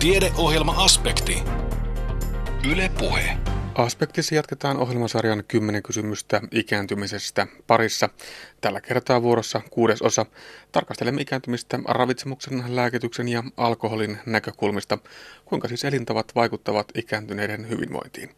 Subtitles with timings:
[0.00, 1.42] Tiedeohjelma-aspekti.
[2.70, 3.36] Yle Puhe.
[3.74, 8.08] Aspektissa jatketaan ohjelmasarjan 10 kysymystä ikääntymisestä parissa.
[8.60, 10.26] Tällä kertaa vuorossa kuudes osa.
[10.72, 14.98] Tarkastelemme ikääntymistä ravitsemuksen, lääkityksen ja alkoholin näkökulmista.
[15.44, 18.30] Kuinka siis elintavat vaikuttavat ikääntyneiden hyvinvointiin.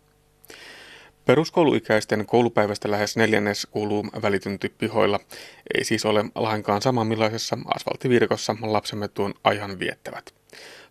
[1.25, 5.21] Peruskouluikäisten koulupäivästä lähes neljännes kuuluu välitynti pihoilla.
[5.75, 10.35] Ei siis ole lainkaan samanmillaisessa asfalttivirkossa lapsemme tuon ajan viettävät.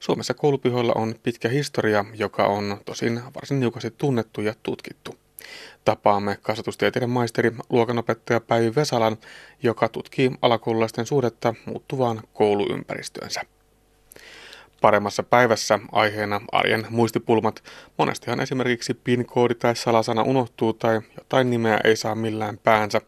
[0.02, 5.16] Suomessa koulupihoilla on pitkä historia, joka on tosin varsin niukasti tunnettu ja tutkittu.
[5.86, 9.18] Tapaamme kasvatustieteiden maisteri luokanopettaja Päivi Vesalan,
[9.64, 13.42] joka tutkii alakoululaisten suhdetta muuttuvaan kouluympäristöönsä.
[14.82, 17.64] Paremmassa päivässä aiheena arjen muistipulmat.
[17.98, 23.02] Monestihan esimerkiksi PIN-koodi tai salasana unohtuu tai jotain nimeä ei saa millään päänsä.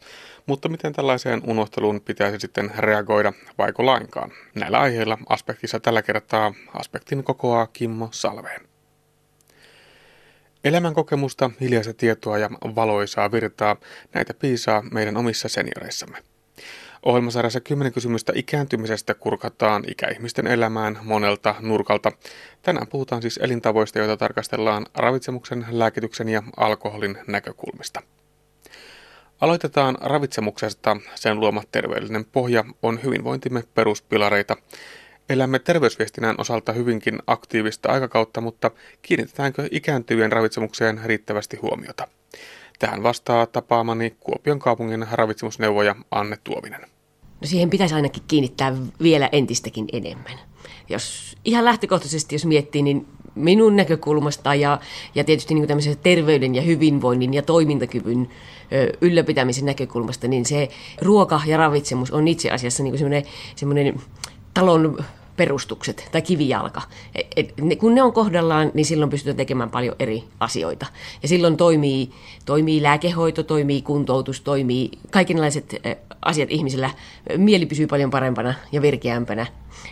[0.46, 4.32] Mutta miten tällaiseen unohteluun pitäisi sitten reagoida, vaiko lainkaan?
[4.56, 8.62] Näillä aiheilla aspektissa tällä kertaa aspektin kokoaa Kimmo Salveen.
[10.64, 13.76] Elämän kokemusta, hiljaista tietoa ja valoisaa virtaa,
[14.14, 16.17] näitä piisaa meidän omissa senioreissamme.
[17.06, 22.12] Ohjelmasarjassa 10 kysymystä ikääntymisestä kurkataan ikäihmisten elämään monelta nurkalta.
[22.62, 28.02] Tänään puhutaan siis elintavoista, joita tarkastellaan ravitsemuksen, lääkityksen ja alkoholin näkökulmista.
[29.42, 30.98] Aloitetaan ravitsemuksesta.
[31.16, 34.56] Sen luoma terveellinen pohja on hyvinvointimme peruspilareita.
[35.30, 42.08] Elämme terveysviestinnän osalta hyvinkin aktiivista aikakautta, mutta kiinnitetäänkö ikääntyvien ravitsemukseen riittävästi huomiota?
[42.80, 46.81] Tähän vastaa tapaamani Kuopion kaupungin ravitsemusneuvoja Anne Tuovinen.
[47.42, 50.39] No siihen pitäisi ainakin kiinnittää vielä entistäkin enemmän.
[50.89, 54.80] Jos ihan lähtökohtaisesti, jos miettii, niin minun näkökulmasta ja,
[55.16, 58.30] ja tietysti niin kuin terveyden ja hyvinvoinnin ja toimintakyvyn
[59.02, 60.70] ylläpitämisen näkökulmasta, niin se
[61.02, 64.02] ruoka ja ravitsemus on itse asiassa niin semmoinen,
[64.54, 65.04] talon
[65.38, 66.82] perustukset tai kivijalka.
[67.16, 70.86] Et, et, kun ne on kohdallaan, niin silloin pystytään tekemään paljon eri asioita.
[71.22, 72.10] Ja silloin toimii,
[72.46, 75.76] toimii lääkehoito, toimii kuntoutus, toimii kaikenlaiset
[76.26, 76.89] asiat ihmisillä.
[77.38, 79.45] Mieli pysyy paljon parempana ja virkeämpänä.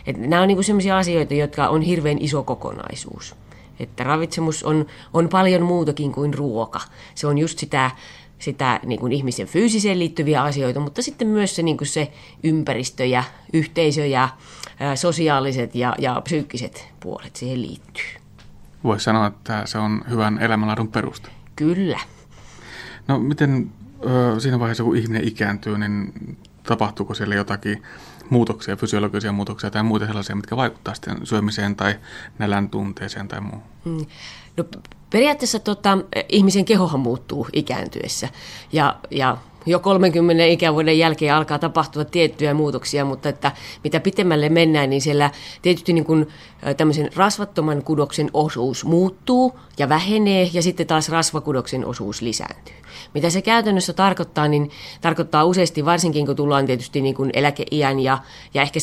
[0.06, 3.34] Et nämä on niinku sellaisia asioita, jotka on hirveän iso kokonaisuus.
[3.80, 6.80] Että ravitsemus on, on paljon muutakin kuin ruoka.
[7.14, 7.90] Se on just sitä,
[8.42, 12.12] sitä niin kuin ihmisen fyysiseen liittyviä asioita, mutta sitten myös se, niin kuin se
[12.44, 14.28] ympäristö ja yhteisö ja
[14.80, 18.04] ää, sosiaaliset ja, ja psyykkiset puolet siihen liittyy.
[18.84, 21.28] Voisi sanoa, että se on hyvän elämänlaadun perusta.
[21.56, 22.00] Kyllä.
[23.08, 23.70] No miten
[24.06, 26.12] ö, siinä vaiheessa, kun ihminen ikääntyy, niin
[26.62, 27.82] tapahtuuko siellä jotakin
[28.30, 31.94] muutoksia, fysiologisia muutoksia tai muita sellaisia, mitkä vaikuttavat sitten syömiseen tai
[32.38, 33.62] nälän tunteeseen tai muuhun?
[33.84, 34.06] Mm.
[34.56, 34.64] No,
[35.12, 38.28] periaatteessa tota, ihmisen kehohan muuttuu ikääntyessä
[38.72, 39.36] ja, ja
[39.66, 43.52] jo 30 ikävuoden jälkeen alkaa tapahtua tiettyjä muutoksia, mutta että
[43.84, 45.30] mitä pitemmälle mennään, niin siellä
[45.62, 46.28] tietysti niin kuin
[46.76, 52.74] tämmöisen rasvattoman kudoksen osuus muuttuu ja vähenee ja sitten taas rasvakudoksen osuus lisääntyy.
[53.14, 54.70] Mitä se käytännössä tarkoittaa, niin
[55.00, 58.18] tarkoittaa useasti, varsinkin kun tullaan tietysti niin kuin eläkeiän ja,
[58.54, 58.80] ja ehkä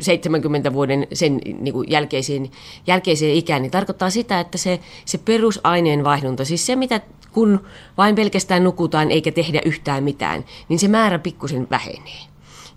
[0.00, 2.52] 70 vuoden sen niin kuin jälkeisiin,
[2.86, 7.00] jälkeiseen ikään, niin tarkoittaa sitä, että se, se perusaineenvaihdunta, siis se mitä
[7.32, 7.64] kun
[7.96, 12.28] vain pelkästään nukutaan eikä tehdä yhtään mitään, niin se määrä pikkusen vähenee.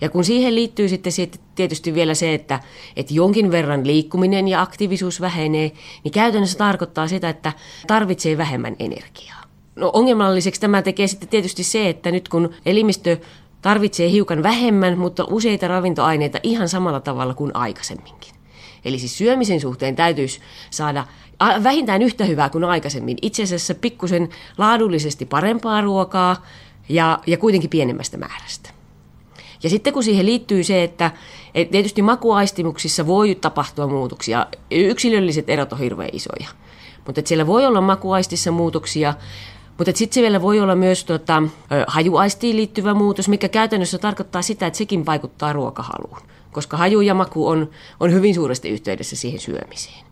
[0.02, 1.14] Ja kun siihen liittyy sitten
[1.56, 2.60] tietysti vielä se, että,
[2.96, 5.72] että jonkin verran liikkuminen ja aktiivisuus vähenee,
[6.04, 7.54] niin käytännössä tarkoittaa sitä, että
[7.88, 9.41] tarvitsee vähemmän energiaa.
[9.76, 13.18] No ongelmalliseksi tämä tekee sitten tietysti se, että nyt kun elimistö
[13.62, 18.36] tarvitsee hiukan vähemmän, mutta useita ravintoaineita ihan samalla tavalla kuin aikaisemminkin.
[18.86, 20.40] Eli siis syömisen suhteen täytyisi
[20.70, 21.06] saada
[21.64, 23.18] vähintään yhtä hyvää kuin aikaisemmin.
[23.22, 26.46] Itse asiassa pikkusen laadullisesti parempaa ruokaa
[26.90, 28.70] ja, ja kuitenkin pienemmästä määrästä.
[29.64, 31.12] Ja sitten kun siihen liittyy se, että
[31.56, 34.48] et tietysti makuaistimuksissa voi tapahtua muutoksia.
[34.72, 36.48] Yksilölliset erot on hirveän isoja.
[37.06, 39.14] Mutta siellä voi olla makuaistissa muutoksia,
[39.78, 41.44] mutta sitten vielä voi olla myös tota,
[41.88, 46.18] hajuaistiin liittyvä muutos, mikä käytännössä tarkoittaa sitä, että sekin vaikuttaa ruokahaluun.
[46.52, 50.06] Koska haju ja maku on, on hyvin suuresti yhteydessä siihen syömiseen.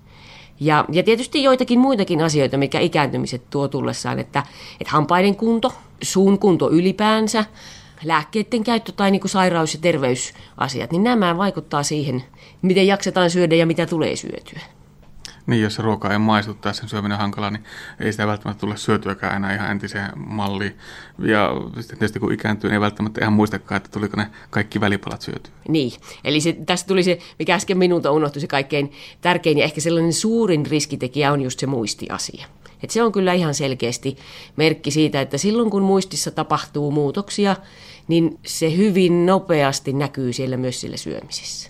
[0.60, 4.44] Ja, ja tietysti joitakin muitakin asioita, mikä ikääntymiset tuo tullessaan, että,
[4.82, 7.46] että hampaiden kunto, suun kunto ylipäänsä,
[8.04, 12.24] lääkkeiden käyttö tai niin kuin sairaus- ja terveysasiat, niin nämä vaikuttaa siihen,
[12.62, 14.60] miten jaksetaan syödä ja mitä tulee syötyä.
[15.50, 17.64] Niin, jos se ruoka ei maistu tai sen syöminen on hankala, niin
[18.00, 20.78] ei sitä välttämättä tule syötyäkään enää ihan entiseen malliin.
[21.20, 21.50] Ja
[21.88, 25.52] tietysti kun ikääntyy, niin ei välttämättä ihan muistakaan, että tuliko ne kaikki välipalat syöty.
[25.68, 25.92] Niin,
[26.24, 28.92] eli se, tästä tuli se, mikä äsken minulta unohtui, se kaikkein
[29.22, 32.46] tärkein ja ehkä sellainen suurin riskitekijä on just se muistiasia.
[32.84, 34.18] Et se on kyllä ihan selkeästi
[34.56, 37.56] merkki siitä, että silloin kun muistissa tapahtuu muutoksia,
[38.08, 41.69] niin se hyvin nopeasti näkyy siellä myös sillä syömisessä.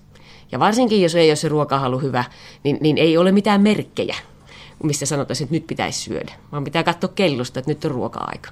[0.52, 2.24] Ja varsinkin, jos ei ole se ruokahalu hyvä,
[2.64, 4.16] niin, niin ei ole mitään merkkejä,
[4.84, 6.32] mistä sanotaan, että nyt pitäisi syödä.
[6.52, 8.50] Vaan pitää katsoa kellosta, että nyt on ruoka-aika.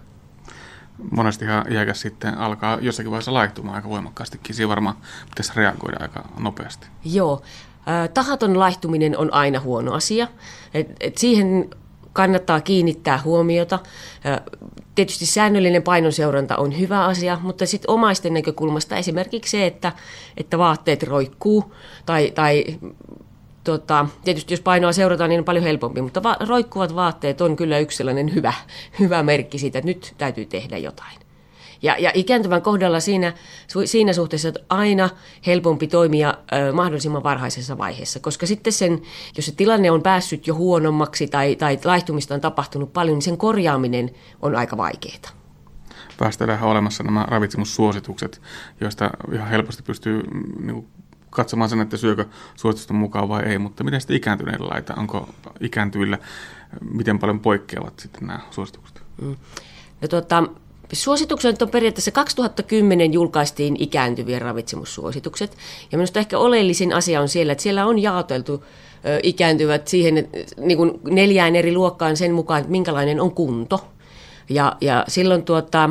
[1.12, 4.56] Monestihan iäkäs sitten alkaa jossakin vaiheessa laihtumaan aika voimakkaastikin.
[4.56, 4.96] Siinä varmaan
[5.30, 6.88] pitäisi reagoida aika nopeasti.
[7.06, 7.42] Joo.
[8.14, 10.28] Tahaton laihtuminen on aina huono asia.
[10.74, 11.70] Et, et siihen
[12.18, 13.80] kannattaa kiinnittää huomiota.
[14.96, 19.92] Tietysti säännöllinen painonseuranta on hyvä asia, mutta sitten omaisten näkökulmasta esimerkiksi se, että,
[20.38, 21.74] että vaatteet roikkuu
[22.06, 22.66] tai, tai
[23.64, 27.80] tota, tietysti jos painoa seurataan, niin on paljon helpompi, mutta va- roikkuvat vaatteet on kyllä
[27.80, 28.54] yksi sellainen hyvä,
[29.00, 31.27] hyvä merkki siitä, että nyt täytyy tehdä jotain.
[31.82, 33.34] Ja, ja ikääntyvän kohdalla siinä,
[33.86, 35.10] siinä suhteessa että aina
[35.46, 39.02] helpompi toimia ö, mahdollisimman varhaisessa vaiheessa, koska sitten sen,
[39.36, 43.38] jos se tilanne on päässyt jo huonommaksi tai, tai laihtumista on tapahtunut paljon, niin sen
[43.38, 45.38] korjaaminen on aika vaikeaa.
[46.18, 48.42] Päästään olemassa nämä ravitsemussuositukset,
[48.82, 50.24] joista ihan helposti pystyy
[50.60, 50.88] niin
[51.30, 52.26] katsomaan sen, että syökö
[52.56, 54.94] suositusten mukaan vai ei, mutta miten sitten ikääntyneillä laita?
[54.98, 56.18] Onko ikääntyvillä,
[56.92, 59.02] miten paljon poikkeavat sitten nämä suositukset?
[59.22, 59.36] Mm.
[60.02, 60.44] No, tuota,
[60.94, 65.58] Suositukset on periaatteessa 2010 julkaistiin ikääntyvien ravitsemussuositukset.
[65.92, 68.64] Ja minusta ehkä oleellisin asia on siellä, että siellä on jaoteltu
[69.24, 73.88] ikääntyvät siihen niin kuin neljään eri luokkaan sen mukaan, että minkälainen on kunto.
[74.50, 75.90] Ja, ja silloin tuota,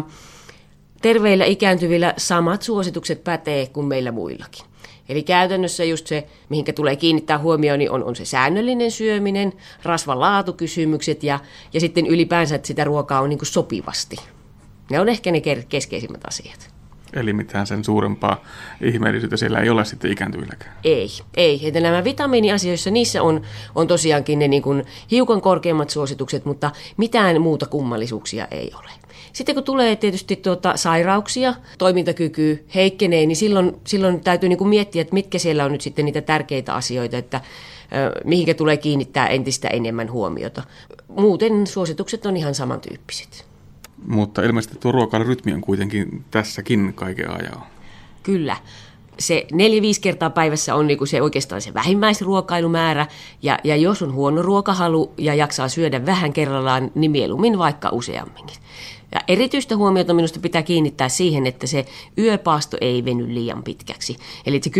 [1.03, 4.65] terveillä ikääntyvillä samat suositukset pätee kuin meillä muillakin.
[5.09, 9.53] Eli käytännössä just se, mihinkä tulee kiinnittää huomioon, niin on, on se säännöllinen syöminen,
[9.83, 11.39] rasvan laatukysymykset ja,
[11.73, 14.17] ja sitten ylipäänsä, että sitä ruokaa on niin kuin sopivasti.
[14.91, 16.77] Ne on ehkä ne keskeisimmät asiat.
[17.13, 18.45] Eli mitään sen suurempaa
[18.81, 20.77] ihmeellisyyttä siellä ei ole sitten ikääntyvilläkään?
[20.85, 21.69] Ei, ei.
[21.69, 23.43] Että nämä vitamiiniasioissa, niissä on,
[23.75, 28.91] on tosiaankin ne niin kuin hiukan korkeammat suositukset, mutta mitään muuta kummallisuuksia ei ole.
[29.33, 35.03] Sitten kun tulee tietysti tuota sairauksia, toimintakyky heikkenee, niin silloin, silloin täytyy niin kuin miettiä,
[35.03, 37.41] että mitkä siellä on nyt sitten niitä tärkeitä asioita, että
[38.25, 40.63] mihinkä tulee kiinnittää entistä enemmän huomiota.
[41.09, 43.46] Muuten suositukset on ihan samantyyppiset.
[44.09, 47.63] Mutta ilmeisesti tuo ruokailurytmi on kuitenkin tässäkin kaiken ajan.
[48.23, 48.57] Kyllä.
[49.19, 53.07] Se neljä-viisi kertaa päivässä on niinku se oikeastaan se vähimmäisruokailumäärä.
[53.43, 58.57] Ja, ja jos on huono ruokahalu ja jaksaa syödä vähän kerrallaan, niin mieluummin vaikka useamminkin.
[59.15, 61.87] Ja erityistä huomiota minusta pitää kiinnittää siihen, että se
[62.19, 64.17] yöpaasto ei veny liian pitkäksi.
[64.47, 64.71] Eli se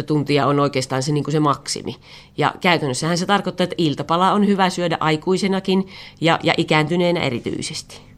[0.00, 1.96] 10-11 tuntia on oikeastaan se, niin kuin se maksimi.
[2.38, 5.86] Ja käytännössähän se tarkoittaa, että iltapala on hyvä syödä aikuisenakin
[6.20, 8.08] ja, ja ikääntyneenä erityisesti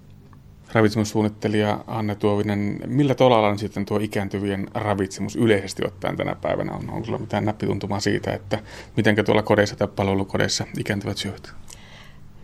[0.72, 6.90] ravitsemussuunnittelija Anne Tuovinen, millä tolalla sitten tuo ikääntyvien ravitsemus yleisesti ottaen tänä päivänä on?
[6.90, 8.58] Onko sulla mitään näppituntumaa siitä, että
[8.96, 11.52] miten tuolla kodeissa tai palvelukodeissa ikääntyvät syövät?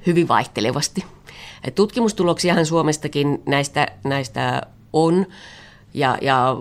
[0.06, 1.04] Hyvin vaihtelevasti.
[1.74, 4.62] Tutkimustuloksiahan Suomestakin näistä, näistä
[4.92, 5.26] on.
[5.94, 6.56] Ja, ja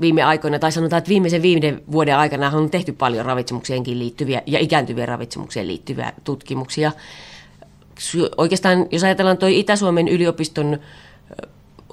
[0.00, 4.58] viime aikoina, tai sanotaan, että viimeisen viiden vuoden aikana on tehty paljon ravitsemukseenkin liittyviä ja
[4.58, 6.92] ikääntyvien ravitsemukseen liittyviä tutkimuksia
[8.36, 10.78] oikeastaan, jos ajatellaan tuo Itä-Suomen yliopiston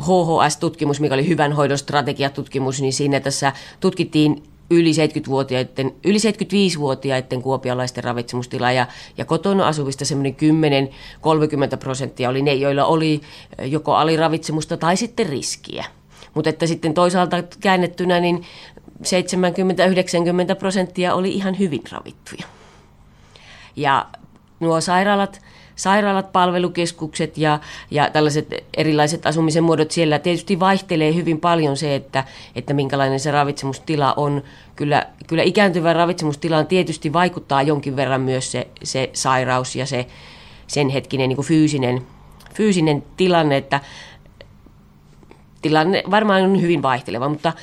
[0.01, 8.03] HHS-tutkimus, mikä oli hyvän hoidon strategiatutkimus, niin siinä tässä tutkittiin yli 70-vuotiaiden, yli 75-vuotiaiden kuopialaisten
[8.03, 8.87] ravitsemustila ja,
[9.17, 10.35] ja kotona asuvista semmoinen
[11.73, 13.21] 10-30 prosenttia oli ne, joilla oli
[13.63, 15.85] joko aliravitsemusta tai sitten riskiä.
[16.33, 18.45] Mutta että sitten toisaalta käännettynä niin
[20.53, 22.45] 70-90 prosenttia oli ihan hyvin ravittuja.
[23.75, 24.05] Ja
[24.59, 25.41] nuo sairaalat,
[25.79, 27.59] sairaalat, palvelukeskukset ja,
[27.91, 32.23] ja tällaiset erilaiset asumisen muodot siellä tietysti vaihtelee hyvin paljon se, että,
[32.55, 34.43] että minkälainen se ravitsemustila on.
[34.75, 40.07] Kyllä, kyllä ikääntyvän ravitsemustilaan tietysti vaikuttaa jonkin verran myös se, se sairaus ja se
[40.67, 42.01] sen hetkinen niin kuin fyysinen,
[42.53, 43.79] fyysinen tilanne, että
[45.61, 47.53] tilanne varmaan on hyvin vaihteleva, mutta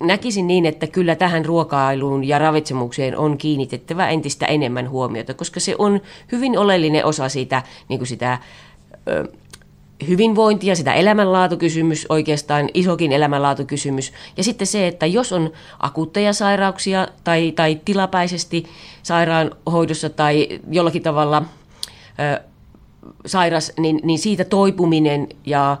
[0.00, 5.74] näkisin niin, että kyllä tähän ruokailuun ja ravitsemukseen on kiinnitettävä entistä enemmän huomiota, koska se
[5.78, 6.00] on
[6.32, 8.38] hyvin oleellinen osa sitä, niin kuin sitä
[9.08, 9.28] ö,
[10.08, 14.12] hyvinvointia, sitä elämänlaatukysymys, oikeastaan isokin elämänlaatukysymys.
[14.36, 18.64] Ja sitten se, että jos on akuutteja sairauksia tai, tai tilapäisesti
[19.02, 21.42] sairaanhoidossa tai jollakin tavalla
[22.36, 22.42] ö,
[23.26, 25.76] sairas, niin, niin siitä toipuminen ja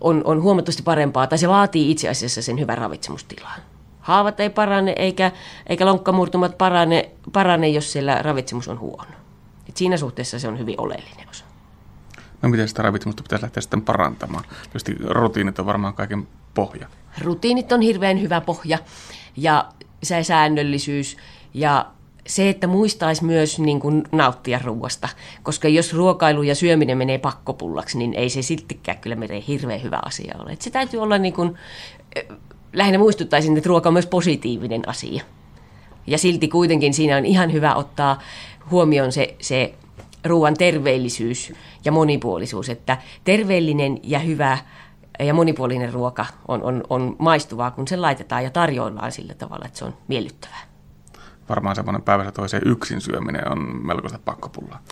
[0.00, 3.60] on, on huomattavasti parempaa, tai se vaatii itse asiassa sen hyvän ravitsemustilan.
[4.00, 5.32] Haavat ei parane, eikä,
[5.66, 9.10] eikä lonkkamurtumat parane, parane, jos siellä ravitsemus on huono.
[9.68, 11.44] Et siinä suhteessa se on hyvin oleellinen osa.
[12.42, 14.44] No miten sitä ravitsemusta pitäisi lähteä sitten parantamaan?
[14.62, 16.88] Tietysti rutiinit on varmaan kaiken pohja.
[17.22, 18.78] Rutiinit on hirveän hyvä pohja
[19.36, 19.68] ja
[20.02, 21.16] se säännöllisyys
[21.54, 21.86] ja
[22.26, 25.08] se, että muistaisi myös niin kuin nauttia ruoasta,
[25.42, 29.98] koska jos ruokailu ja syöminen menee pakkopullaksi, niin ei se siltikään kyllä meidän hirveän hyvä
[30.04, 30.52] asia ole.
[30.52, 31.54] Et se täytyy olla niin kuin,
[32.72, 35.22] lähinnä muistuttaisin, että ruoka on myös positiivinen asia.
[36.06, 38.20] Ja silti kuitenkin siinä on ihan hyvä ottaa
[38.70, 39.74] huomioon se, se
[40.24, 41.52] ruoan terveellisyys
[41.84, 44.58] ja monipuolisuus, että terveellinen ja hyvä
[45.18, 49.78] ja monipuolinen ruoka on, on, on maistuvaa, kun se laitetaan ja tarjoillaan sillä tavalla, että
[49.78, 50.73] se on miellyttävää.
[51.48, 54.82] Varmaan semmoinen päivässä toiseen yksin syöminen on melkoista pakkopullaa.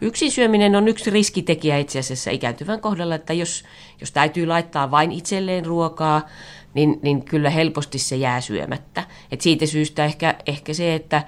[0.00, 3.64] Yksin syöminen on yksi riskitekijä itse asiassa ikääntyvän kohdalla, että jos,
[4.00, 6.28] jos täytyy laittaa vain itselleen ruokaa,
[6.74, 9.04] niin, niin kyllä helposti se jää syömättä.
[9.32, 11.22] Et siitä syystä ehkä, ehkä se, että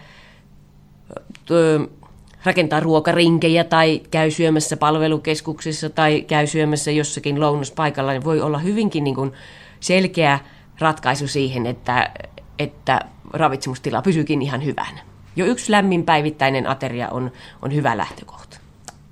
[2.45, 9.05] rakentaa ruokarinkejä tai käy syömässä palvelukeskuksessa tai käy syömässä jossakin lounaspaikalla, niin voi olla hyvinkin
[9.05, 9.33] niin kuin
[9.81, 10.39] selkeä
[10.79, 12.11] ratkaisu siihen, että,
[12.59, 13.01] että
[13.33, 15.01] ravitsemustila pysyykin ihan hyvänä.
[15.37, 17.33] Jo yksi lämmin päivittäinen ateria on,
[17.63, 18.59] on hyvä lähtökohta.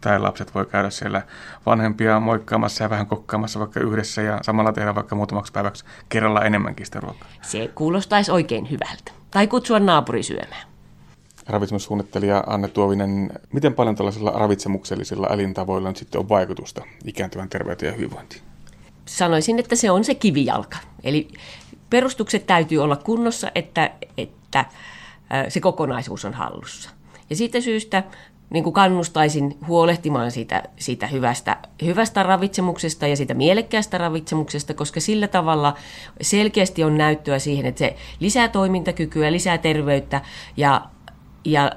[0.00, 1.22] Tai lapset voi käydä siellä
[1.66, 6.86] vanhempia moikkaamassa ja vähän kokkaamassa vaikka yhdessä ja samalla tehdä vaikka muutamaksi päiväksi kerralla enemmänkin
[6.86, 7.28] sitä ruokaa.
[7.42, 9.12] Se kuulostaisi oikein hyvältä.
[9.30, 10.72] Tai kutsua naapuri syömään
[11.46, 17.96] ravitsemussuunnittelija Anne Tuovinen, miten paljon tällaisilla ravitsemuksellisilla elintavoilla nyt sitten on vaikutusta ikääntyvän terveyteen ja
[17.96, 18.42] hyvinvointiin?
[19.06, 20.78] Sanoisin, että se on se kivijalka.
[21.04, 21.28] Eli
[21.92, 24.64] perustukset täytyy olla kunnossa, että, että
[25.48, 26.90] se kokonaisuus on hallussa.
[27.30, 28.02] Ja siitä syystä
[28.50, 35.28] niin kuin kannustaisin huolehtimaan siitä, siitä hyvästä, hyvästä ravitsemuksesta ja siitä mielekkäästä ravitsemuksesta, koska sillä
[35.28, 35.74] tavalla
[36.20, 40.20] selkeästi on näyttöä siihen, että se lisää toimintakykyä, lisää terveyttä
[40.56, 40.82] ja
[41.44, 41.72] ja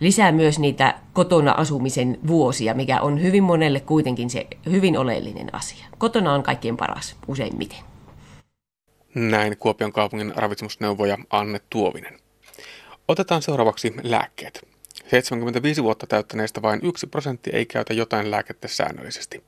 [0.00, 5.86] lisää myös niitä kotona asumisen vuosia, mikä on hyvin monelle kuitenkin se hyvin oleellinen asia.
[5.98, 7.93] Kotona on kaikkein paras useimmiten.
[9.14, 12.18] Näin Kuopion kaupungin ravitsemusneuvoja Anne Tuovinen.
[13.08, 14.68] Otetaan seuraavaksi lääkkeet.
[15.10, 19.44] 75 vuotta täyttäneistä vain yksi prosentti ei käytä jotain lääkettä säännöllisesti.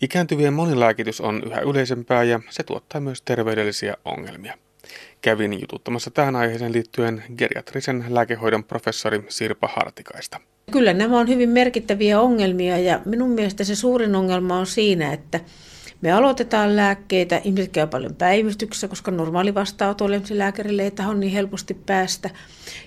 [0.00, 4.58] Ikääntyvien monilääkitys on yhä yleisempää ja se tuottaa myös terveydellisiä ongelmia.
[5.20, 10.40] Kävin jututtamassa tähän aiheeseen liittyen geriatrisen lääkehoidon professori Sirpa Hartikaista.
[10.70, 15.40] Kyllä nämä on hyvin merkittäviä ongelmia ja minun mielestä se suurin ongelma on siinä, että
[16.04, 21.74] me aloitetaan lääkkeitä, ihmiset käy paljon päivystyksessä, koska normaali vastaanotolle lääkärille ei tahon niin helposti
[21.74, 22.30] päästä,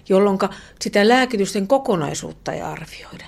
[0.09, 0.39] jolloin
[0.81, 3.25] sitä lääkitysten kokonaisuutta ei arvioida.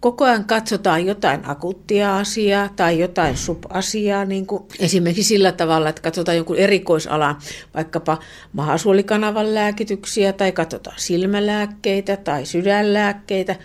[0.00, 6.02] Koko ajan katsotaan jotain akuuttia asiaa tai jotain subasiaa, niin kuin esimerkiksi sillä tavalla, että
[6.02, 7.38] katsotaan jonkun erikoisalan,
[7.74, 8.18] vaikkapa
[8.52, 13.56] mahasuolikanavan lääkityksiä tai katsotaan silmälääkkeitä tai sydänlääkkeitä,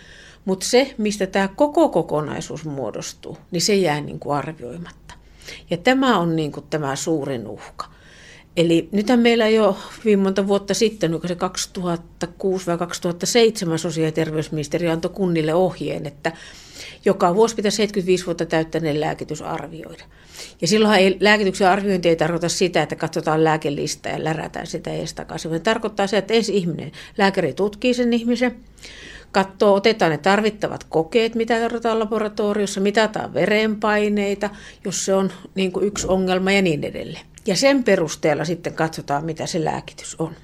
[0.44, 5.05] mutta se, mistä tämä koko kokonaisuus muodostuu, niin se jää niin kuin arvioimatta.
[5.70, 7.86] Ja tämä on niin kuin tämä suurin uhka.
[8.56, 14.12] Eli nythän meillä jo viime monta vuotta sitten, onko se 2006 vai 2007 sosiaali- ja
[14.12, 16.32] terveysministeri antoi kunnille ohjeen, että
[17.04, 20.04] joka vuosi pitäisi 75 vuotta täyttäneen lääkitys arvioida.
[20.60, 25.14] Ja silloinhan ei, lääkityksen arviointi ei tarkoita sitä, että katsotaan lääkelista ja lärätään sitä edes
[25.14, 25.50] takaisin.
[25.50, 28.56] Se tarkoittaa se, että ensin ihminen, lääkäri tutkii sen ihmisen,
[29.36, 34.50] katsoo, otetaan ne tarvittavat kokeet, mitä tarvitaan laboratoriossa, mitataan verenpaineita,
[34.84, 37.26] jos se on niin kuin yksi ongelma ja niin edelleen.
[37.46, 40.34] Ja sen perusteella sitten katsotaan, mitä se lääkitys on.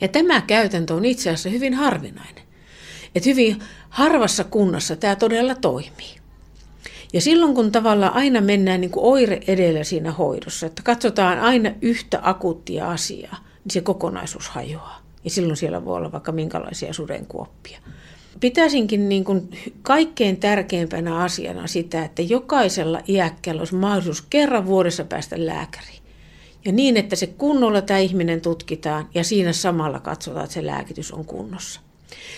[0.00, 2.44] Ja tämä käytäntö on itse asiassa hyvin harvinainen.
[3.14, 6.16] Että hyvin harvassa kunnassa tämä todella toimii.
[7.12, 11.70] Ja silloin kun tavallaan aina mennään niin kuin oire edellä siinä hoidossa, että katsotaan aina
[11.82, 15.07] yhtä akuuttia asiaa, niin se kokonaisuus hajoaa.
[15.28, 17.80] Ja silloin siellä voi olla vaikka minkälaisia sudenkuoppia
[18.40, 19.50] pitäisinkin niin kuin
[19.82, 26.02] kaikkein tärkeimpänä asiana sitä, että jokaisella iäkkäällä olisi mahdollisuus kerran vuodessa päästä lääkäriin.
[26.64, 31.12] Ja niin, että se kunnolla tämä ihminen tutkitaan ja siinä samalla katsotaan, että se lääkitys
[31.12, 31.80] on kunnossa.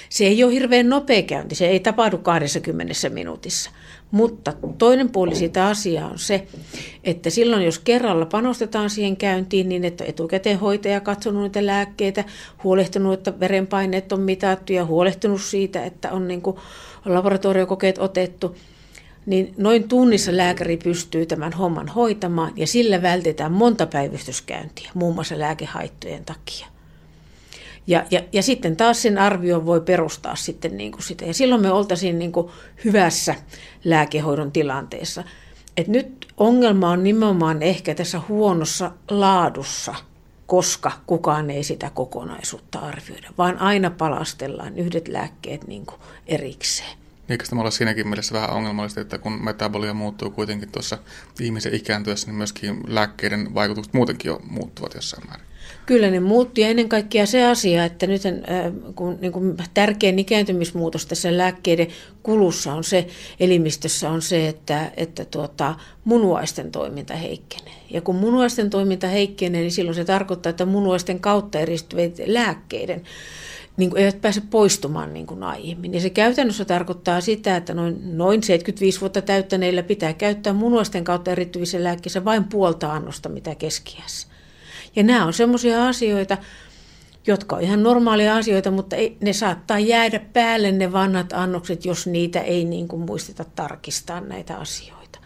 [0.09, 3.71] Se ei ole hirveän nopea käynti, se ei tapahdu 20 minuutissa.
[4.11, 6.47] Mutta toinen puoli siitä asiaa on se,
[7.05, 12.25] että silloin jos kerralla panostetaan siihen käyntiin, niin että etukäteen hoitaja katsonut niitä lääkkeitä,
[12.65, 16.57] huolehtinut, että verenpaineet on mitattu ja huolehtinut siitä, että on niin kuin
[17.05, 18.57] laboratoriokokeet otettu,
[19.27, 25.39] niin noin tunnissa lääkäri pystyy tämän homman hoitamaan ja sillä vältetään monta päivystyskäyntiä, muun muassa
[25.39, 26.67] lääkehaittojen takia.
[27.87, 31.25] Ja, ja, ja sitten taas sen arvio voi perustaa sitten niin kuin sitä.
[31.25, 32.49] Ja silloin me oltaisiin niin kuin
[32.85, 33.35] hyvässä
[33.85, 35.25] lääkehoidon tilanteessa.
[35.77, 39.95] Et nyt ongelma on nimenomaan ehkä tässä huonossa laadussa,
[40.47, 46.99] koska kukaan ei sitä kokonaisuutta arvioida, vaan aina palastellaan yhdet lääkkeet niin kuin erikseen.
[47.29, 50.99] Eikö tämä ole siinäkin mielessä vähän ongelmallista, että kun metabolia muuttuu kuitenkin tuossa
[51.41, 55.50] ihmisen ikääntyessä, niin myöskin lääkkeiden vaikutukset muutenkin jo muuttuvat jossain määrin?
[55.91, 58.23] Kyllä ne muuttuu ja ennen kaikkea se asia, että nyt
[58.95, 61.87] kun, niin kuin tärkein ikääntymismuutos tässä lääkkeiden
[62.23, 63.07] kulussa on se,
[63.41, 67.75] elimistössä on se, että, että tuota, munuaisten toiminta heikkenee.
[67.91, 73.03] Ja kun munuaisten toiminta heikkenee, niin silloin se tarkoittaa, että munuaisten kautta eristyvät lääkkeiden
[73.77, 75.95] niin kuin eivät pääse poistumaan niin kuin aiemmin.
[75.95, 81.31] Ja se käytännössä tarkoittaa sitä, että noin, noin 75 vuotta täyttäneillä pitää käyttää munuaisten kautta
[81.31, 84.40] erittyvissä lääkkeissä vain puolta annosta, mitä keskiässä.
[84.97, 86.39] Ja nämä on sellaisia asioita,
[87.27, 92.07] jotka on ihan normaalia asioita, mutta ei, ne saattaa jäädä päälle ne vanhat annokset, jos
[92.07, 95.19] niitä ei niin kuin muisteta tarkistaa näitä asioita.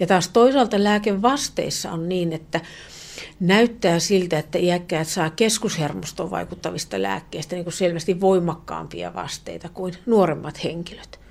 [0.00, 2.60] Ja taas toisaalta lääkevasteissa on niin, että
[3.40, 10.64] näyttää siltä, että iäkkäät saa keskushermostoon vaikuttavista lääkkeistä niin kuin selvästi voimakkaampia vasteita kuin nuoremmat
[10.64, 11.25] henkilöt.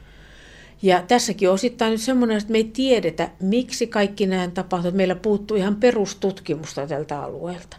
[0.81, 4.95] Ja tässäkin osittain nyt semmoinen, että me ei tiedetä, miksi kaikki nämä tapahtuvat.
[4.95, 7.77] Meillä puuttuu ihan perustutkimusta tältä alueelta.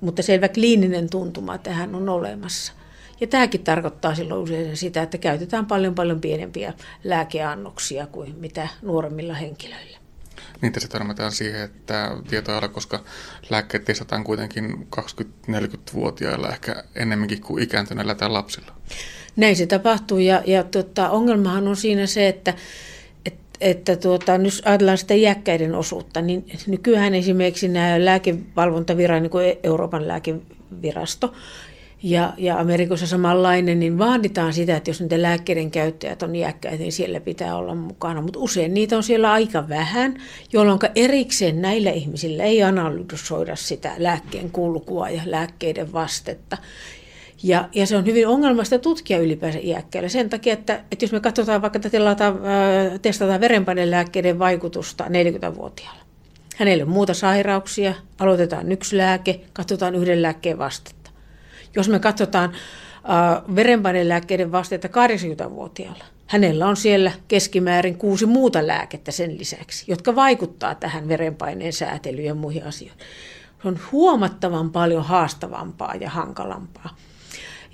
[0.00, 2.72] Mutta selvä kliininen tuntuma tähän on olemassa.
[3.20, 6.72] Ja tämäkin tarkoittaa silloin usein sitä, että käytetään paljon paljon pienempiä
[7.04, 9.97] lääkeannoksia kuin mitä nuoremmilla henkilöillä.
[10.62, 13.04] Niin tässä törmätään siihen, että tietoa koska
[13.50, 18.72] lääkkeet testataan kuitenkin 20-40-vuotiailla ehkä enemmänkin kuin ikääntyneillä tai lapsilla.
[19.36, 22.54] Näin se tapahtuu ja, ja tota, ongelmahan on siinä se, että
[23.60, 30.08] että tuota, nyt ajatellaan sitä iäkkäiden osuutta, niin nykyään esimerkiksi nämä lääkevalvontavirasto, niin kuin Euroopan
[30.08, 31.32] lääkevirasto,
[32.02, 36.92] ja, ja Amerikassa samanlainen, niin vaaditaan sitä, että jos niitä lääkkeiden käyttäjät on iäkkäitä, niin
[36.92, 38.22] siellä pitää olla mukana.
[38.22, 40.14] Mutta usein niitä on siellä aika vähän,
[40.52, 46.56] jolloin erikseen näillä ihmisillä ei analysoida sitä lääkkeen kulkua ja lääkkeiden vastetta.
[47.42, 51.20] Ja, ja se on hyvin ongelmasta tutkia ylipäänsä iäkkäillä sen takia, että, että jos me
[51.20, 52.40] katsotaan vaikka testataan,
[53.02, 56.02] testataan verenpainelääkkeiden vaikutusta 40-vuotiaalla.
[56.56, 60.97] Hänellä on muuta sairauksia, aloitetaan yksi lääke, katsotaan yhden lääkkeen vastetta.
[61.78, 69.38] Jos me katsotaan äh, verenpainelääkkeiden vastetta 80-vuotiaalla, hänellä on siellä keskimäärin kuusi muuta lääkettä sen
[69.38, 72.98] lisäksi, jotka vaikuttaa tähän verenpaineen säätelyyn ja muihin asioihin.
[73.62, 76.96] Se on huomattavan paljon haastavampaa ja hankalampaa.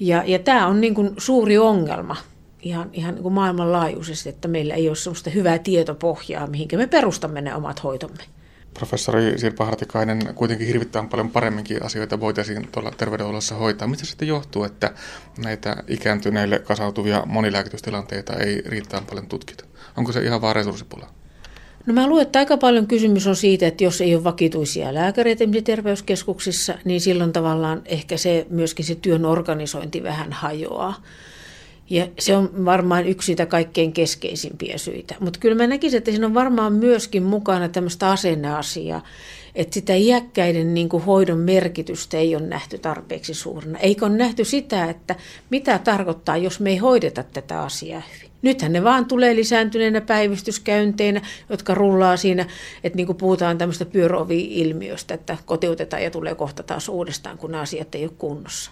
[0.00, 2.16] Ja, ja tämä on niin kuin suuri ongelma
[2.62, 7.40] ihan, ihan niin kuin maailmanlaajuisesti, että meillä ei ole sellaista hyvää tietopohjaa, mihinkä me perustamme
[7.40, 8.22] ne omat hoitomme.
[8.74, 13.88] Professori Sirpa Hartikainen, kuitenkin hirvittävän paljon paremminkin asioita voitaisiin tuolla terveydenhuollossa hoitaa.
[13.88, 14.94] Mistä sitten johtuu, että
[15.44, 19.64] näitä ikääntyneille kasautuvia monilääkitystilanteita ei riittävän paljon tutkita?
[19.96, 21.06] Onko se ihan vaan resurssipula?
[21.86, 25.44] No mä luulen, että aika paljon kysymys on siitä, että jos ei ole vakituisia lääkäreitä
[25.64, 31.02] terveyskeskuksissa, niin silloin tavallaan ehkä se myöskin se työn organisointi vähän hajoaa.
[31.90, 35.14] Ja se on varmaan yksi sitä kaikkein keskeisimpiä syitä.
[35.20, 39.02] Mutta kyllä mä näkisin, että siinä on varmaan myöskin mukana tämmöistä asenneasiaa,
[39.54, 43.78] että sitä iäkkäiden niin kuin hoidon merkitystä ei ole nähty tarpeeksi suurena.
[43.78, 45.16] Eikö ole nähty sitä, että
[45.50, 48.30] mitä tarkoittaa, jos me ei hoideta tätä asiaa hyvin.
[48.42, 51.20] Nythän ne vaan tulee lisääntyneenä päivystyskäynteinä,
[51.50, 52.46] jotka rullaa siinä,
[52.84, 57.62] että niin kuin puhutaan tämmöistä pyöröovi-ilmiöstä, että kotiutetaan ja tulee kohta taas uudestaan, kun nämä
[57.62, 58.70] asiat ei ole kunnossa.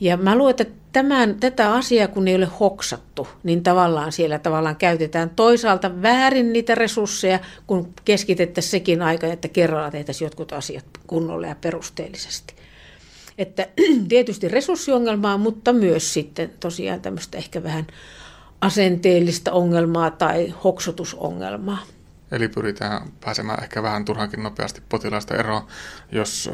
[0.00, 4.76] Ja mä luulen, että tämän, tätä asiaa, kun ei ole hoksattu, niin tavallaan siellä tavallaan
[4.76, 11.46] käytetään toisaalta väärin niitä resursseja, kun keskitettäisiin sekin aika, että kerralla tehtäisiin jotkut asiat kunnolla
[11.46, 12.54] ja perusteellisesti.
[13.38, 13.68] Että
[14.08, 17.86] tietysti resurssiongelmaa, mutta myös sitten tosiaan tämmöistä ehkä vähän
[18.60, 21.78] asenteellista ongelmaa tai hoksotusongelmaa.
[22.32, 25.62] Eli pyritään pääsemään ehkä vähän turhankin nopeasti potilaasta eroon.
[26.12, 26.50] Jos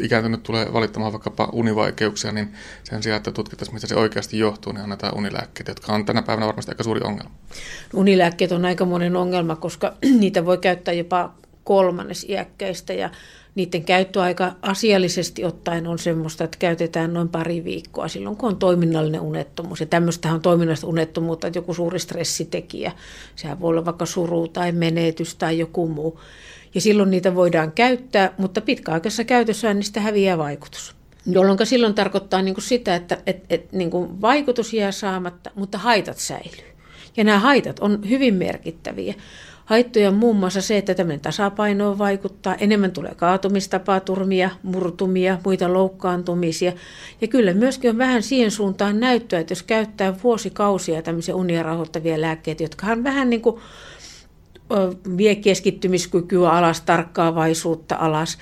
[0.00, 2.52] ikääntynyt tulee valittamaan vaikkapa univaikeuksia, niin
[2.84, 6.46] sen sijaan, että tutkittaisiin, mistä se oikeasti johtuu, niin annetaan unilääkkeitä, jotka on tänä päivänä
[6.46, 7.34] varmasti aika suuri ongelma.
[7.94, 13.10] Unilääkkeet on aika monen ongelma, koska niitä voi käyttää jopa kolmannes iäkkäistä ja
[13.54, 19.20] niiden käyttöaika asiallisesti ottaen on semmoista, että käytetään noin pari viikkoa silloin, kun on toiminnallinen
[19.20, 19.80] unettomuus.
[19.80, 22.92] Ja tämmöistähän on toiminnallista unettomuutta, että joku suuri stressitekijä,
[23.36, 26.20] sehän voi olla vaikka suru tai menetys tai joku muu.
[26.74, 30.94] Ja silloin niitä voidaan käyttää, mutta pitkäaikaisessa käytössä niistä häviää vaikutus.
[31.26, 35.78] Jolloin silloin tarkoittaa niin kuin sitä, että et, et, niin kuin vaikutus jää saamatta, mutta
[35.78, 36.70] haitat säilyy.
[37.16, 39.14] Ja nämä haitat on hyvin merkittäviä.
[39.70, 46.72] Haittoja on muun muassa se, että tämmöinen tasapaino vaikuttaa, enemmän tulee kaatumistapaturmia, murtumia, muita loukkaantumisia.
[47.20, 52.20] Ja kyllä myöskin on vähän siihen suuntaan näyttöä, että jos käyttää vuosikausia tämmöisiä unia rahoittavia
[52.20, 53.60] lääkkeitä, jotka on vähän niin kuin
[55.16, 58.38] vie keskittymiskykyä alas, tarkkaavaisuutta alas,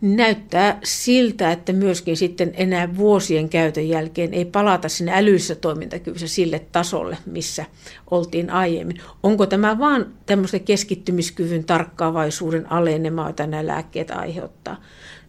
[0.00, 6.58] näyttää siltä, että myöskin sitten enää vuosien käytön jälkeen ei palata sinne älyssä toimintakyvyssä sille
[6.72, 7.64] tasolle, missä
[8.10, 9.00] oltiin aiemmin.
[9.22, 14.82] Onko tämä vaan tämmöistä keskittymiskyvyn tarkkaavaisuuden alenema, jota nämä lääkkeet aiheuttaa?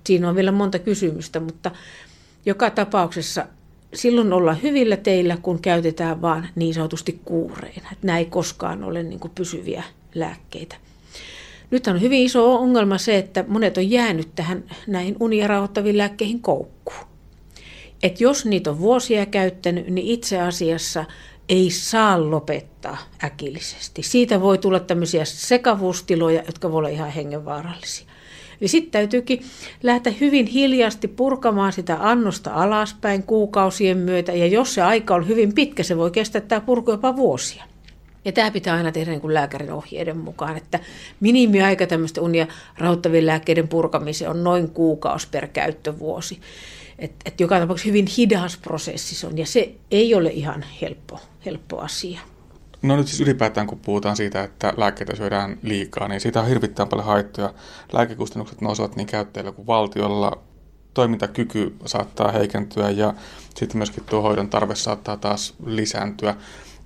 [0.04, 1.72] Siinä on vielä monta kysymystä, mutta
[2.46, 3.46] joka tapauksessa
[3.94, 7.90] silloin olla hyvillä teillä, kun käytetään vain niin sanotusti kuureina.
[8.02, 9.84] Nämä ei koskaan ole niin pysyviä
[10.16, 10.76] lääkkeitä.
[11.72, 16.42] Nyt on hyvin iso ongelma se, että monet on jäänyt tähän näihin unia rauhoittaviin lääkkeihin
[16.42, 17.12] koukkuun.
[18.04, 21.06] Et jos niitä on vuosia käyttänyt, niin itse asiassa
[21.50, 24.04] ei saa lopettaa äkillisesti.
[24.04, 28.08] Siitä voi tulla tämmöisiä sekavuustiloja, jotka voi olla ihan hengenvaarallisia.
[28.62, 29.42] Eli sitten täytyykin
[29.84, 34.32] lähteä hyvin hiljaisesti purkamaan sitä annosta alaspäin kuukausien myötä.
[34.32, 37.64] Ja jos se aika on hyvin pitkä, se voi kestää tämä purku jopa vuosia.
[38.26, 40.80] Ja tämä pitää aina tehdä niin kuin lääkärin ohjeiden mukaan, että
[41.20, 46.40] minimiaika tämmöistä unia rauhoittavien lääkkeiden purkamiseen on noin kuukausi per käyttövuosi.
[47.00, 51.20] Et, et joka tapauksessa hyvin hidas prosessi se on, ja se ei ole ihan helppo,
[51.46, 52.20] helppo asia.
[52.82, 56.90] No nyt siis ylipäätään, kun puhutaan siitä, että lääkkeitä syödään liikaa, niin siitä on hirvittävän
[56.90, 57.54] paljon haittoja.
[57.94, 60.38] Lääkekustannukset nousevat niin käyttäjillä kuin valtiolla.
[60.94, 63.14] Toimintakyky saattaa heikentyä ja
[63.56, 66.36] sitten myöskin tuo hoidon tarve saattaa taas lisääntyä.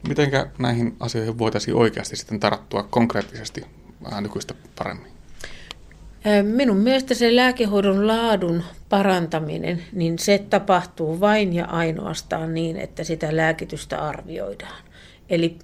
[0.08, 3.66] Miten näihin asioihin voitaisiin oikeasti sitten tarttua konkreettisesti
[4.04, 5.12] vähän nykyistä paremmin?
[6.44, 13.36] Minun mielestä se lääkehoidon laadun parantaminen, niin se tapahtuu vain ja ainoastaan niin, että sitä
[13.36, 14.84] lääkitystä arvioidaan.
[15.30, 15.58] Eli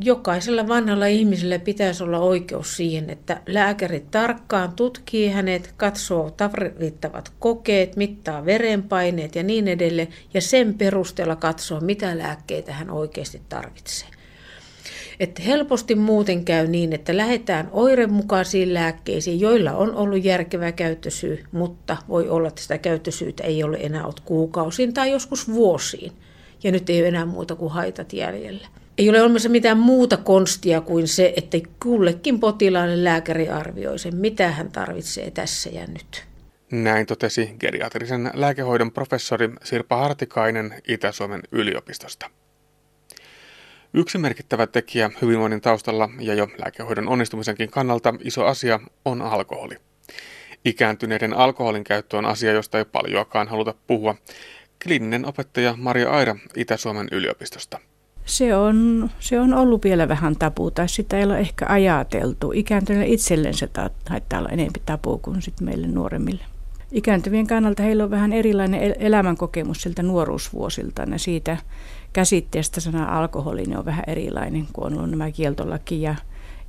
[0.00, 7.96] jokaisella vanhalla ihmisellä pitäisi olla oikeus siihen, että lääkäri tarkkaan tutkii hänet, katsoo tarvittavat kokeet,
[7.96, 14.08] mittaa verenpaineet ja niin edelleen, ja sen perusteella katsoo, mitä lääkkeitä hän oikeasti tarvitsee.
[15.20, 21.96] Että helposti muuten käy niin, että lähdetään oiremukaisiin lääkkeisiin, joilla on ollut järkevä käyttösyy, mutta
[22.08, 26.12] voi olla, että sitä käyttösyytä ei ole enää ollut kuukausiin tai joskus vuosiin.
[26.62, 30.80] Ja nyt ei ole enää muuta kuin haitat jäljellä ei ole olemassa mitään muuta konstia
[30.80, 36.24] kuin se, että kullekin potilaalle lääkäri arvioi sen, mitä hän tarvitsee tässä ja nyt.
[36.72, 42.30] Näin totesi geriatrisen lääkehoidon professori Sirpa Hartikainen Itä-Suomen yliopistosta.
[43.94, 49.76] Yksi merkittävä tekijä hyvinvoinnin taustalla ja jo lääkehoidon onnistumisenkin kannalta iso asia on alkoholi.
[50.64, 54.14] Ikääntyneiden alkoholin käyttö on asia, josta ei paljoakaan haluta puhua.
[54.82, 57.78] Kliininen opettaja Maria Aira Itä-Suomen yliopistosta.
[58.26, 62.52] Se on, se on ollut vielä vähän tapu, tai sitä ei ole ehkä ajateltu.
[62.52, 63.66] Ikääntyneille itselleen se
[64.04, 66.44] taittaa olla enemmän tapu kuin sitten meille nuoremmille.
[66.92, 71.02] Ikääntyvien kannalta heillä on vähän erilainen elämänkokemus siltä nuoruusvuosilta.
[71.02, 71.56] Ja siitä
[72.12, 76.14] käsitteestä sana alkoholi on vähän erilainen, kuin on ollut nämä kieltolaki ja,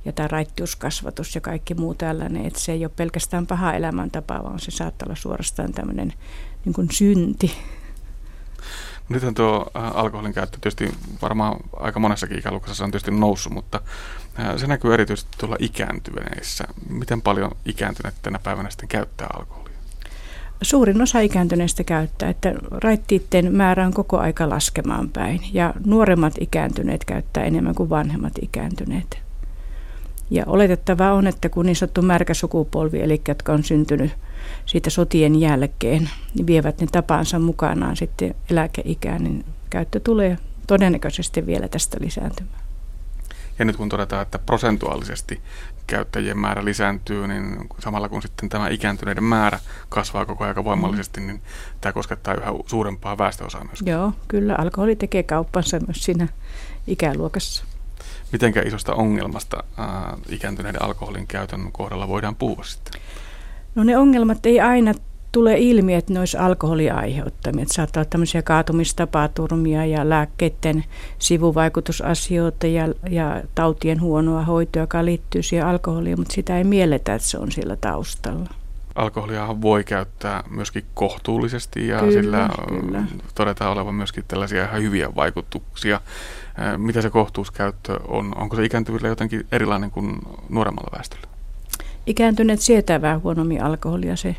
[0.04, 2.46] ja tämä raittiuskasvatus ja kaikki muu tällainen.
[2.46, 6.12] Että se ei ole pelkästään paha elämäntapa, vaan se saattaa olla suorastaan tämmöinen
[6.64, 7.52] niin synti.
[9.08, 13.80] Nythän tuo äh, alkoholin käyttö tietysti varmaan aika monessakin ikäluokassa on tietysti noussut, mutta
[14.40, 16.64] äh, se näkyy erityisesti tuolla ikääntyneissä.
[16.88, 19.68] Miten paljon ikääntyneet tänä päivänä sitten käyttää alkoholia?
[20.62, 25.40] Suurin osa ikääntyneistä käyttää, että raittiitten määrä on koko aika laskemaan päin.
[25.52, 29.18] Ja nuoremmat ikääntyneet käyttää enemmän kuin vanhemmat ikääntyneet.
[30.30, 34.12] Ja oletettavaa on, että kun niin sanottu märkä sukupolvi, eli jotka on syntynyt
[34.66, 36.10] siitä sotien jälkeen,
[36.46, 42.62] vievät ne tapansa mukanaan sitten eläkeikään, niin käyttö tulee todennäköisesti vielä tästä lisääntymään.
[43.58, 45.40] Ja nyt kun todetaan, että prosentuaalisesti
[45.86, 49.58] käyttäjien määrä lisääntyy, niin samalla kun sitten tämä ikääntyneiden määrä
[49.88, 51.42] kasvaa koko ajan voimallisesti, niin
[51.80, 53.82] tämä koskettaa yhä suurempaa väestöosaa myös.
[53.86, 56.28] Joo, kyllä alkoholi tekee kauppansa myös siinä
[56.86, 57.64] ikäluokassa.
[58.32, 63.00] Mitenkä isosta ongelmasta ää, ikääntyneiden alkoholin käytön kohdalla voidaan puhua sitten?
[63.78, 64.94] No ne ongelmat ei aina
[65.32, 67.62] tule ilmi, että ne olisi alkoholia aiheuttamia.
[67.62, 70.84] Että saattaa olla tämmöisiä kaatumistapaturmia ja lääkkeiden
[71.18, 77.28] sivuvaikutusasioita ja, ja tautien huonoa hoitoa, joka liittyy siihen alkoholiin, mutta sitä ei mielletä, että
[77.28, 78.50] se on siellä taustalla.
[78.94, 83.02] Alkoholia voi käyttää myöskin kohtuullisesti ja kyllä, sillä kyllä.
[83.34, 86.00] todetaan olevan myöskin tällaisia ihan hyviä vaikutuksia.
[86.76, 88.32] Mitä se kohtuuskäyttö on?
[88.38, 91.37] Onko se ikääntyvillä jotenkin erilainen kuin nuoremmalla väestöllä?
[92.08, 94.16] Ikääntyneet sietää vähän huonommin alkoholia.
[94.16, 94.36] Se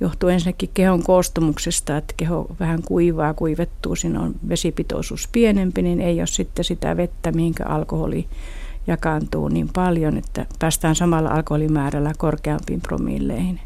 [0.00, 6.20] johtuu ensinnäkin kehon koostumuksesta, että keho vähän kuivaa, kuivettuu, siinä on vesipitoisuus pienempi, niin ei
[6.20, 8.28] ole sitten sitä vettä, mihinkä alkoholi
[8.86, 13.60] jakaantuu niin paljon, että päästään samalla alkoholimäärällä korkeampiin promilleihin.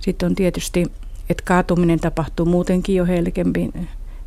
[0.00, 0.86] Sitten on tietysti,
[1.30, 3.70] että kaatuminen tapahtuu muutenkin jo helkempi,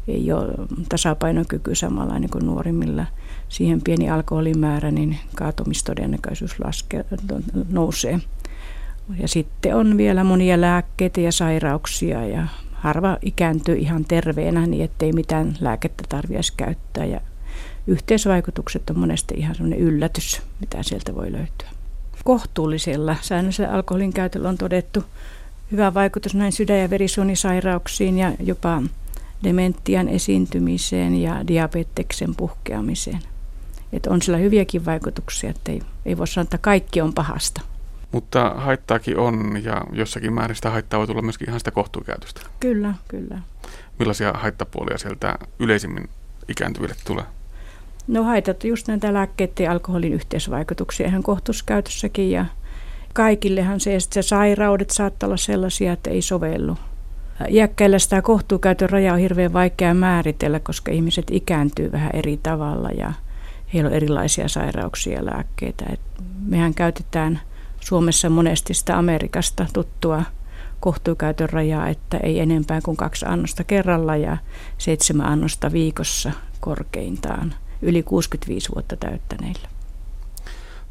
[0.07, 0.53] ei ole
[0.89, 3.05] tasapainokyky samanlainen kuin nuorimmilla.
[3.53, 7.05] Siihen pieni alkoholimäärä, niin kaatumistodennäköisyys laskee,
[7.69, 8.19] nousee.
[9.19, 15.13] Ja sitten on vielä monia lääkkeitä ja sairauksia ja harva ikääntyy ihan terveenä niin, ettei
[15.13, 17.05] mitään lääkettä tarvitsisi käyttää.
[17.05, 17.21] Ja
[17.87, 21.69] yhteisvaikutukset on monesti ihan sellainen yllätys, mitä sieltä voi löytyä.
[22.23, 25.03] Kohtuullisella säännöllisellä alkoholin käytöllä on todettu
[25.71, 28.81] hyvä vaikutus näin sydän- ja verisuonisairauksiin ja jopa
[29.43, 33.32] dementian esiintymiseen ja diabeteksen puhkeamiseen.
[33.93, 37.61] Että on sillä hyviäkin vaikutuksia, että ei, ei voi sanoa, että kaikki on pahasta.
[38.11, 42.41] Mutta haittaakin on ja jossakin määrin sitä haittaa voi tulla myöskin ihan sitä kohtuukäytöstä.
[42.59, 43.39] Kyllä, kyllä.
[43.99, 46.09] Millaisia haittapuolia sieltä yleisimmin
[46.47, 47.23] ikääntyville tulee?
[48.07, 52.45] No haitat just näitä lääkkeiden ja alkoholin yhteisvaikutuksia ihan kohtuskäytössäkin ja
[53.13, 56.77] kaikillehan se, että se sairaudet saattaa olla sellaisia, että ei sovellu.
[57.49, 63.13] Iäkkäillä sitä kohtuukäytön raja on hirveän vaikea määritellä, koska ihmiset ikääntyy vähän eri tavalla ja
[63.73, 65.85] heillä on erilaisia sairauksia ja lääkkeitä.
[65.89, 65.99] Et
[66.45, 67.41] mehän käytetään
[67.79, 70.23] Suomessa monesti sitä Amerikasta tuttua
[70.79, 74.37] kohtuukäytön rajaa, että ei enempää kuin kaksi annosta kerralla ja
[74.77, 79.69] seitsemän annosta viikossa korkeintaan yli 65 vuotta täyttäneillä.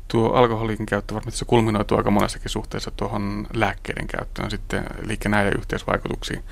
[0.08, 5.58] Tuo alkoholin käyttö varmasti se kulminoituu aika monessakin suhteessa tuohon lääkkeiden käyttöön sitten, eli näiden
[5.58, 6.42] yhteisvaikutuksiin.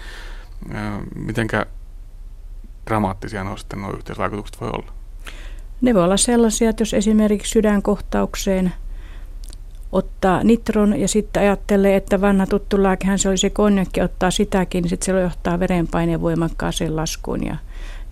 [1.15, 1.67] Mitenkä
[2.87, 5.00] dramaattisia nuo sitten nuo yhteisvaikutukset voi olla?
[5.81, 8.73] Ne voi olla sellaisia, että jos esimerkiksi sydänkohtaukseen
[9.93, 14.83] ottaa nitron ja sitten ajattelee, että vanha tuttu lääkehän se oli se konjakki, ottaa sitäkin,
[14.83, 17.57] niin sitten se johtaa verenpaineen voimakkaaseen laskuun ja,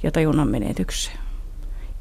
[0.02, 1.18] ja tajunnan menetykseen.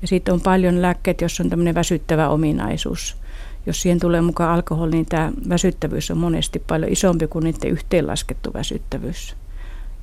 [0.01, 3.17] Ja sitten on paljon lääkkeet, jos on tämmöinen väsyttävä ominaisuus.
[3.65, 8.53] Jos siihen tulee mukaan alkoholi, niin tämä väsyttävyys on monesti paljon isompi kuin niiden yhteenlaskettu
[8.53, 9.35] väsyttävyys.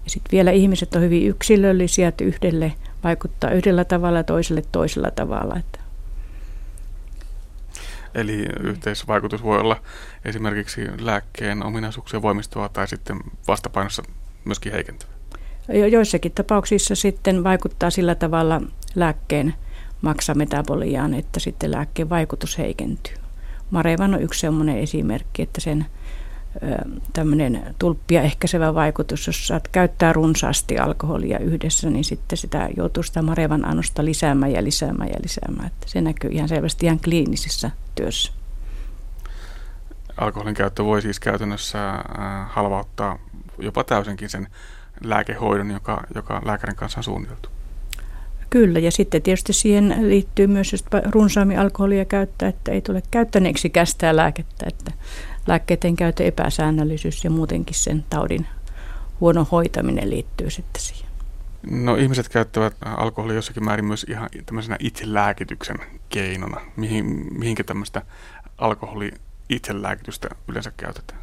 [0.04, 2.72] Ja sitten vielä ihmiset on hyvin yksilöllisiä, että yhdelle
[3.04, 5.56] vaikuttaa yhdellä tavalla ja toiselle toisella tavalla.
[5.56, 5.78] Että
[8.14, 9.80] Eli yhteisvaikutus voi olla
[10.24, 14.02] esimerkiksi lääkkeen ominaisuuksia voimistuvaa tai sitten vastapainossa
[14.44, 15.10] myöskin heikentävä.
[15.90, 18.60] Joissakin tapauksissa sitten vaikuttaa sillä tavalla
[18.94, 19.54] lääkkeen
[20.00, 23.14] maksametaboliaan, että sitten lääkkeen vaikutus heikentyy.
[23.70, 25.86] Marevan on yksi sellainen esimerkki, että sen
[27.12, 33.22] tämmöinen tulppia ehkäisevä vaikutus, jos saat käyttää runsaasti alkoholia yhdessä, niin sitten sitä joutuu sitä
[33.22, 35.66] marevan annosta lisäämään ja lisäämään ja lisäämään.
[35.66, 38.32] Että se näkyy ihan selvästi ihan kliinisessä työssä.
[40.16, 41.78] Alkoholin käyttö voi siis käytännössä
[42.48, 43.18] halvauttaa
[43.58, 44.46] jopa täysinkin sen
[45.04, 47.48] lääkehoidon, joka, joka lääkärin kanssa on suunniteltu.
[48.50, 53.70] Kyllä, ja sitten tietysti siihen liittyy myös just runsaammin alkoholia käyttää, että ei tule käyttäneeksi
[53.70, 54.92] kästää lääkettä, että
[55.46, 58.46] lääkkeiden käytön epäsäännöllisyys ja muutenkin sen taudin
[59.20, 61.10] huono hoitaminen liittyy sitten siihen.
[61.70, 65.76] No ihmiset käyttävät alkoholia jossakin määrin myös ihan tämmöisenä itselääkityksen
[66.08, 66.60] keinona.
[66.76, 68.02] Mihin, mihinkä tämmöistä
[68.58, 69.12] alkoholi
[69.48, 71.20] itselääkitystä yleensä käytetään?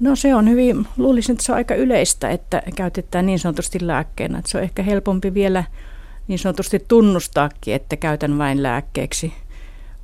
[0.00, 4.38] No se on hyvin, luulisin, että se on aika yleistä, että käytetään niin sanotusti lääkkeenä.
[4.38, 5.64] Että se on ehkä helpompi vielä
[6.28, 9.32] niin sanotusti tunnustaakin, että käytän vain lääkkeeksi.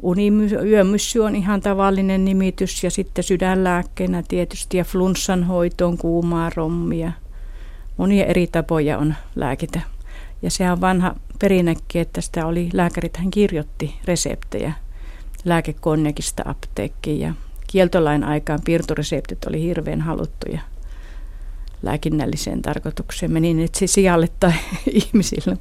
[0.02, 7.12] Uniyömyssy on ihan tavallinen nimitys ja sitten sydänlääkkeenä tietysti ja flunssan hoitoon kuumaa rommia.
[7.96, 9.80] Monia eri tapoja on lääkitä.
[10.42, 14.72] Ja se on vanha perinnekki, että sitä oli, lääkärit hän kirjoitti reseptejä
[15.44, 17.34] lääkekonnekista apteekkiin ja
[17.66, 20.60] kieltolain aikaan piirtoreseptit oli hirveän haluttuja
[21.82, 23.32] lääkinnälliseen tarkoitukseen.
[23.32, 24.52] Meni nyt sijalle tai
[25.04, 25.58] ihmisille.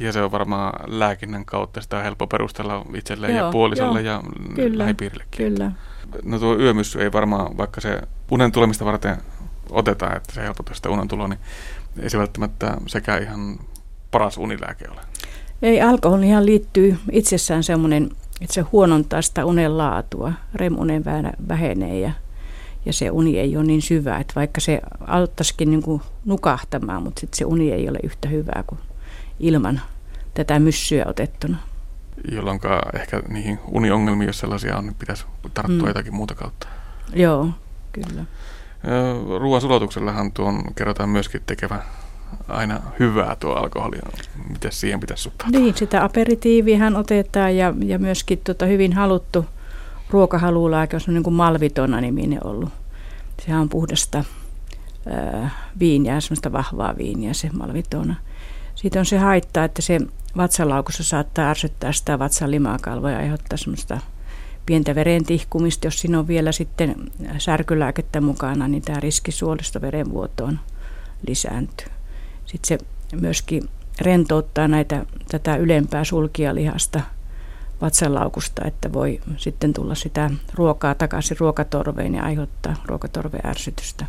[0.00, 4.14] Ja se on varmaan lääkinnän kautta sitä on helppo perustella itselleen joo, ja puolisolle joo,
[4.14, 4.22] ja
[4.54, 5.46] kyllä, lähipiirillekin.
[5.46, 5.72] Kyllä.
[6.24, 9.16] No tuo yömyssy ei varmaan, vaikka se unen tulemista varten
[9.70, 11.38] otetaan, että se helpottaa sitä unen tuloa, niin
[11.98, 13.58] ei se välttämättä sekä ihan
[14.10, 15.00] paras unilääke ole.
[15.62, 20.32] Ei, alkoholihan liittyy itsessään semmoinen, että se huonontaa sitä unen laatua.
[20.54, 21.04] REM-unen
[21.48, 22.12] vähenee ja,
[22.86, 27.20] ja se uni ei ole niin syvä, että vaikka se auttaisikin niin kuin nukahtamaan, mutta
[27.20, 28.80] sitten se uni ei ole yhtä hyvää kuin
[29.40, 29.80] ilman
[30.34, 31.58] tätä myssyä otettuna.
[32.32, 32.60] Jolloin
[32.94, 35.86] ehkä niihin uniongelmiin, jos sellaisia on, niin pitäisi tarttua mm.
[35.86, 36.68] jotakin muuta kautta.
[37.14, 37.48] Joo,
[37.92, 38.24] kyllä.
[39.38, 41.82] Ruoan sulatuksellahan tuon kerrotaan myöskin tekevä
[42.48, 43.96] aina hyvää tuo alkoholi.
[44.48, 45.60] Miten siihen pitäisi suhtautua?
[45.60, 49.46] Niin, sitä aperitiivihän otetaan ja, ja myöskin tota hyvin haluttu
[50.10, 52.72] ruokahalulääke on niin kuin malvitona niminen ollut.
[53.44, 54.24] Sehän on puhdasta
[55.06, 58.14] ää, viiniä, semmoista vahvaa viiniä se malvitona.
[58.74, 60.00] Siitä on se haitta, että se
[60.36, 63.98] vatsalaukussa saattaa ärsyttää sitä vatsan limakalvoa ja aiheuttaa semmoista
[64.66, 65.86] pientä verentihkumista.
[65.86, 66.94] Jos siinä on vielä sitten
[67.38, 70.60] särkylääkettä mukana, niin tämä riski suolista verenvuotoon
[71.28, 71.88] lisääntyy.
[72.46, 72.78] Sitten se
[73.20, 73.68] myöskin
[74.00, 77.00] rentouttaa näitä, tätä ylempää sulkijalihasta
[77.80, 84.06] vatsalaukusta, että voi sitten tulla sitä ruokaa takaisin ruokatorveen ja aiheuttaa ruokatorveärsytystä.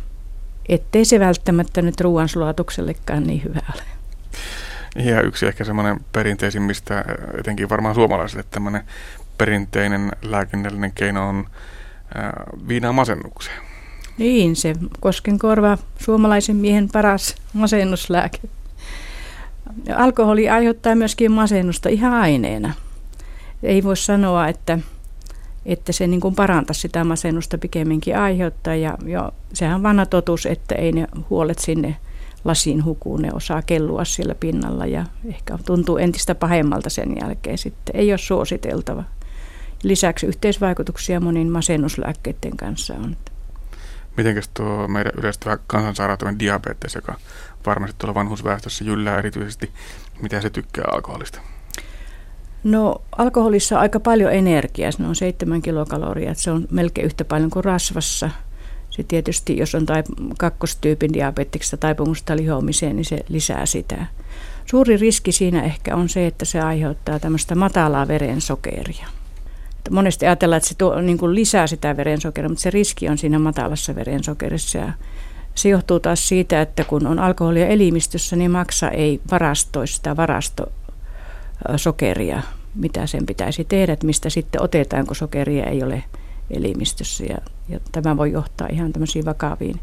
[0.68, 3.95] Ettei se välttämättä nyt ruoansulatuksellekaan niin hyvä ole.
[4.96, 7.04] Ja yksi ehkä semmoinen perinteisimmistä,
[7.38, 8.82] etenkin varmaan suomalaisille, tämmöinen
[9.38, 11.46] perinteinen lääkinnällinen keino on
[12.68, 13.62] viinaa masennukseen.
[14.18, 18.38] Niin, se koskenkorva, suomalaisen miehen paras masennuslääke.
[19.96, 22.74] Alkoholi aiheuttaa myöskin masennusta ihan aineena.
[23.62, 24.78] Ei voi sanoa, että,
[25.66, 28.74] että se niin kuin parantaisi sitä masennusta pikemminkin aiheuttaa.
[28.74, 31.96] Ja jo, sehän on vanha totuus, että ei ne huolet sinne
[32.46, 37.96] lasiin hukuu, ne osaa kellua siellä pinnalla ja ehkä tuntuu entistä pahemmalta sen jälkeen sitten.
[37.96, 39.04] Ei ole suositeltava.
[39.82, 43.16] Lisäksi yhteisvaikutuksia monin masennuslääkkeiden kanssa on.
[44.16, 47.14] Mitenkäs tuo meidän yleistävä kansansairautinen diabetes, joka
[47.66, 49.70] varmasti tuolla vanhusväestössä jyllää erityisesti,
[50.22, 51.40] mitä se tykkää alkoholista?
[52.64, 57.50] No alkoholissa on aika paljon energiaa, se on 7 kilokaloria, se on melkein yhtä paljon
[57.50, 58.30] kuin rasvassa.
[58.96, 60.02] Se tietysti, jos on tai
[60.38, 64.06] kakkostyypin diabetiksesta taipumusta lihoamiseen, niin se lisää sitä.
[64.66, 69.06] Suuri riski siinä ehkä on se, että se aiheuttaa tämmöistä matalaa verensokeria.
[69.90, 73.38] Monesti ajatellaan, että se tuo, niin kuin lisää sitä verensokeria, mutta se riski on siinä
[73.38, 74.78] matalassa verensokerissa.
[74.78, 74.92] Ja
[75.54, 82.42] se johtuu taas siitä, että kun on alkoholia elimistössä, niin maksa ei varastoi sitä varastosokeria,
[82.74, 86.04] mitä sen pitäisi tehdä, että mistä sitten otetaan, kun sokeria ei ole
[86.50, 87.24] elimistössä.
[87.24, 89.80] Ja, ja tämä voi johtaa ihan tämmöisiin vakaviin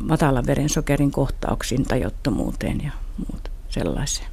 [0.00, 4.28] matalan verensokerin kohtauksiin, tajottomuuteen ja muut sellaiseen.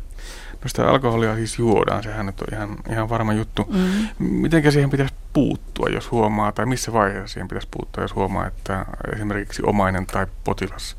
[0.64, 3.68] No sitä alkoholia siis juodaan, sehän nyt on ihan, ihan varma juttu.
[3.70, 4.08] Mm.
[4.20, 8.86] Miten siihen pitäisi puuttua, jos huomaa, tai missä vaiheessa siihen pitäisi puuttua, jos huomaa, että
[9.16, 10.98] esimerkiksi omainen tai potilas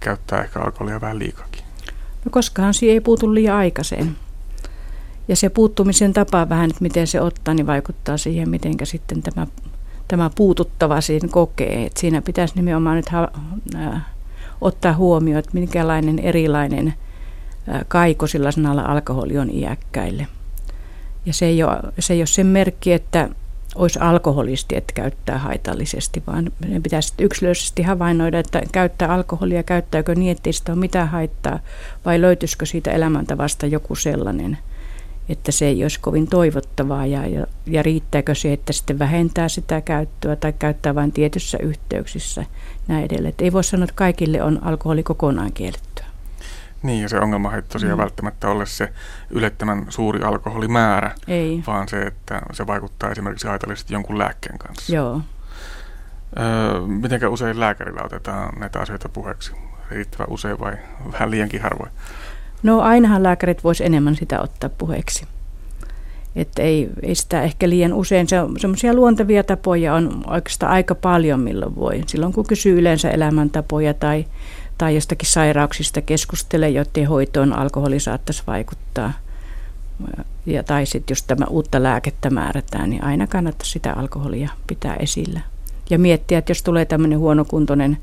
[0.00, 1.64] käyttää ehkä alkoholia vähän liikakin?
[2.24, 4.16] No koskahan siihen ei puutu liian aikaiseen.
[5.32, 9.46] Ja se puuttumisen tapa vähän, että miten se ottaa, niin vaikuttaa siihen, miten sitten tämä,
[10.08, 11.86] tämä puututtava siinä kokee.
[11.86, 13.28] Että siinä pitäisi nimenomaan nyt ha,
[13.74, 14.02] äh,
[14.60, 16.94] ottaa huomioon, että minkälainen erilainen–
[17.88, 20.26] kaiko sillä sanalla alkoholi on iäkkäille.
[21.26, 23.28] Ja se ei, ole, se ei ole sen merkki, että
[23.74, 30.32] olisi alkoholisti, että käyttää haitallisesti, vaan ne pitäisi yksilöllisesti havainnoida, että käyttää alkoholia, käyttääkö niin,
[30.32, 31.58] että ei sitä ole mitään haittaa,
[32.04, 34.58] vai löytyisikö siitä elämäntavasta joku sellainen,
[35.28, 39.80] että se ei olisi kovin toivottavaa, ja, ja, ja riittääkö se, että sitten vähentää sitä
[39.80, 42.44] käyttöä tai käyttää vain tietyissä yhteyksissä
[42.88, 43.28] näin edelleen.
[43.30, 46.04] Että ei voi sanoa, että kaikille on alkoholi kokonaan kiellettyä.
[46.82, 48.02] Niin, ja se ongelma ei tosiaan mm.
[48.02, 48.92] välttämättä ole se
[49.30, 51.62] ylettömän suuri alkoholimäärä, ei.
[51.66, 54.94] vaan se, että se vaikuttaa esimerkiksi haitallisesti jonkun lääkkeen kanssa.
[54.94, 55.20] Joo.
[56.38, 59.52] Öö, mitenkä usein lääkärillä otetaan näitä asioita puheeksi?
[59.90, 60.76] Riittävän usein vai
[61.12, 61.90] vähän liiankin harvoin?
[62.62, 65.24] No ainahan lääkärit vois enemmän sitä ottaa puheeksi.
[66.36, 68.28] Että ei, ei sitä ehkä liian usein.
[68.28, 72.02] Se on semmoisia luontevia tapoja on oikeastaan aika paljon milloin voi.
[72.06, 74.24] Silloin kun kysyy yleensä elämäntapoja tai
[74.78, 79.12] tai jostakin sairauksista keskustele, joiden hoitoon alkoholi saattaisi vaikuttaa.
[80.46, 85.40] Ja, tai sitten jos tämä uutta lääkettä määrätään, niin aina kannattaa sitä alkoholia pitää esillä.
[85.90, 87.98] Ja miettiä, että jos tulee tämmöinen huonokuntoinen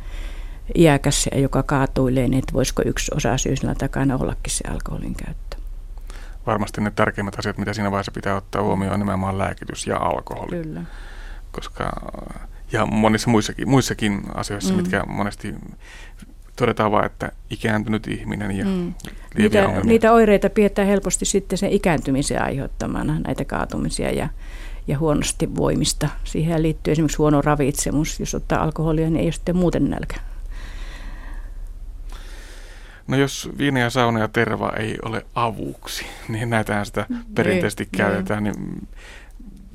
[0.75, 5.57] iäkäs, joka kaatuilee, niin että voisiko yksi osa syysillä takana ollakin se alkoholin käyttö.
[6.45, 10.63] Varmasti ne tärkeimmät asiat, mitä siinä vaiheessa pitää ottaa huomioon, on nimenomaan lääkitys ja alkoholi.
[10.63, 10.81] Kyllä.
[11.51, 11.91] Koska,
[12.71, 14.77] ja monissa muissakin, muissakin asioissa, mm.
[14.77, 15.55] mitkä monesti
[16.55, 18.93] todetaan vain, että ikääntynyt ihminen ja mm.
[19.37, 24.29] niitä, niitä oireita pidetään helposti sitten sen ikääntymisen aiheuttamana, näitä kaatumisia ja,
[24.87, 26.09] ja huonosti voimista.
[26.23, 28.19] Siihen liittyy esimerkiksi huono ravitsemus.
[28.19, 30.15] Jos ottaa alkoholia, niin ei ole sitten muuten nälkä.
[33.09, 37.97] No jos viina ja sauna ja terva ei ole avuksi, niin näitähän sitä perinteisesti ei,
[37.97, 38.87] käytetään, niin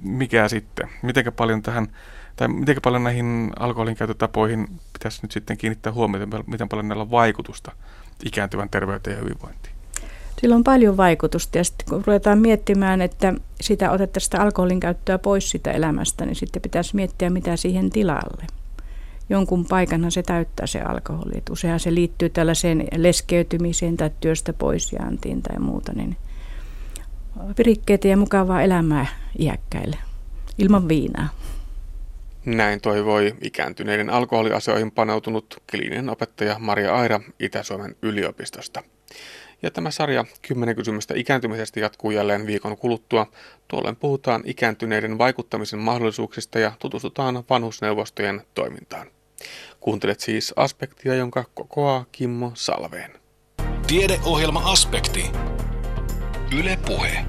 [0.02, 0.88] mikä sitten?
[1.02, 1.88] Miten paljon tähän
[2.36, 7.10] tai miten paljon näihin alkoholin käytötapoihin pitäisi nyt sitten kiinnittää huomiota, miten paljon näillä on
[7.10, 7.72] vaikutusta
[8.24, 9.74] ikääntyvän terveyteen ja hyvinvointiin?
[10.40, 15.18] Sillä on paljon vaikutusta ja sitten kun ruvetaan miettimään, että sitä otettaisiin sitä alkoholin käyttöä
[15.18, 18.46] pois sitä elämästä, niin sitten pitäisi miettiä, mitä siihen tilalle.
[19.28, 21.32] Jonkun paikanhan se täyttää se alkoholi.
[21.38, 26.16] Et se liittyy tällaiseen leskeytymiseen tai työstä poisjaantiin tai muuta, niin
[27.58, 29.06] virikkeitä ja mukavaa elämää
[29.38, 29.96] iäkkäille
[30.58, 31.28] ilman viinaa.
[32.44, 38.82] Näin toivoi ikääntyneiden alkoholiasioihin paneutunut kliininen opettaja Maria Aira Itä-Suomen yliopistosta.
[39.64, 43.26] Ja tämä sarja 10 kysymystä ikääntymisestä jatkuu jälleen viikon kuluttua.
[43.68, 49.06] Tuolloin puhutaan ikääntyneiden vaikuttamisen mahdollisuuksista ja tutustutaan vanhusneuvostojen toimintaan.
[49.80, 53.10] Kuuntelet siis aspektia, jonka kokoaa Kimmo Salveen.
[53.86, 55.30] Tiedeohjelma Aspekti.
[56.58, 57.24] Yle Puhe.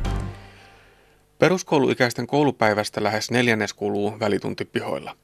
[1.40, 5.18] Peruskouluikäisten koulupäivästä lähes neljännes kuluu välituntipihoilla.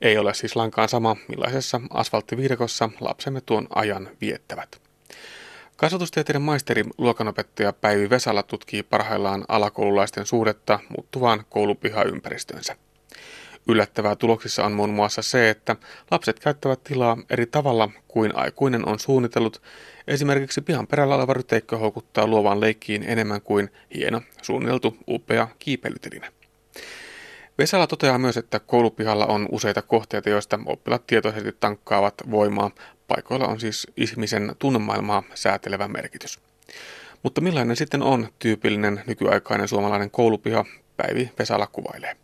[0.00, 4.89] Ei ole siis lankaan sama, millaisessa asfalttiviidakossa lapsemme tuon ajan viettävät.
[5.80, 12.76] Kasvatustieteiden maisteri luokanopettaja Päivi Vesala tutkii parhaillaan alakoululaisten suhdetta muuttuvaan koulupihaympäristöönsä.
[13.68, 15.76] Yllättävää tuloksissa on muun muassa se, että
[16.10, 19.62] lapset käyttävät tilaa eri tavalla kuin aikuinen on suunnitellut.
[20.08, 26.28] Esimerkiksi pihan perällä oleva ryteikkö houkuttaa luovaan leikkiin enemmän kuin hieno, suunniteltu, upea kiipeilyteline.
[27.60, 32.70] Vesala toteaa myös, että koulupihalla on useita kohteita, joista oppilaat tietoisesti tankkaavat voimaa.
[33.08, 36.38] Paikoilla on siis ihmisen tunnemaailmaa säätelevä merkitys.
[37.22, 40.64] Mutta millainen sitten on tyypillinen nykyaikainen suomalainen koulupiha,
[40.96, 42.16] Päivi Vesala kuvailee.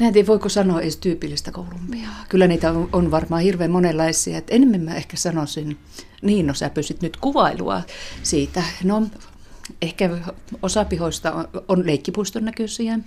[0.00, 2.24] En tiedä, voiko sanoa edes tyypillistä koulumpiaa.
[2.28, 4.38] Kyllä niitä on, on varmaan hirveän monenlaisia.
[4.38, 5.78] Et enemmän mä ehkä sanoisin,
[6.22, 7.82] niin no sä pystyt nyt kuvailua
[8.22, 8.62] siitä.
[8.84, 9.06] No
[9.82, 10.10] ehkä
[10.62, 12.98] osa pihoista on, on leikkipuiston näköisiä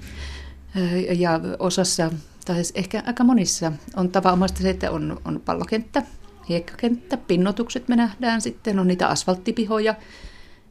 [1.18, 2.12] ja osassa,
[2.46, 6.04] tai ehkä aika monissa, on tavanomaista se, että on, on pallokenttä,
[6.50, 9.96] hiekkakenttä, pinnotukset me nähdään, sitten on niitä asfalttipihoja,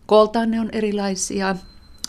[0.06, 1.56] kooltaan ne on erilaisia,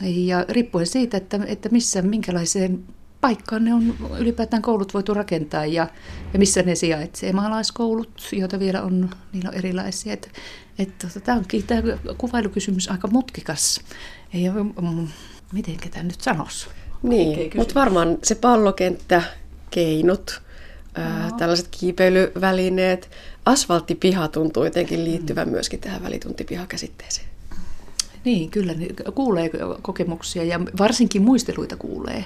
[0.01, 2.83] ja riippuen siitä, että, että missä, minkälaiseen
[3.21, 5.87] paikkaan ne on ylipäätään koulut voitu rakentaa ja,
[6.33, 7.33] ja missä ne sijaitsee.
[7.33, 10.13] Maalaiskoulut, joita vielä on, niillä on erilaisia.
[10.13, 10.31] Et,
[10.79, 11.81] et, tota, tämä onkin tämä
[12.17, 13.81] kuvailukysymys aika mutkikas.
[14.33, 15.07] Ei, mm,
[15.53, 16.67] miten tämä nyt sanoisi?
[17.09, 19.23] Niin, mutta varmaan se pallokenttä,
[19.71, 20.41] keinot,
[20.95, 23.09] ää, tällaiset kiipeilyvälineet,
[23.45, 27.27] asfalttipiha tuntuu jotenkin liittyvän myöskin tähän välituntipihakäsitteeseen.
[28.23, 28.73] Niin, kyllä
[29.15, 29.49] kuulee
[29.81, 32.25] kokemuksia ja varsinkin muisteluita kuulee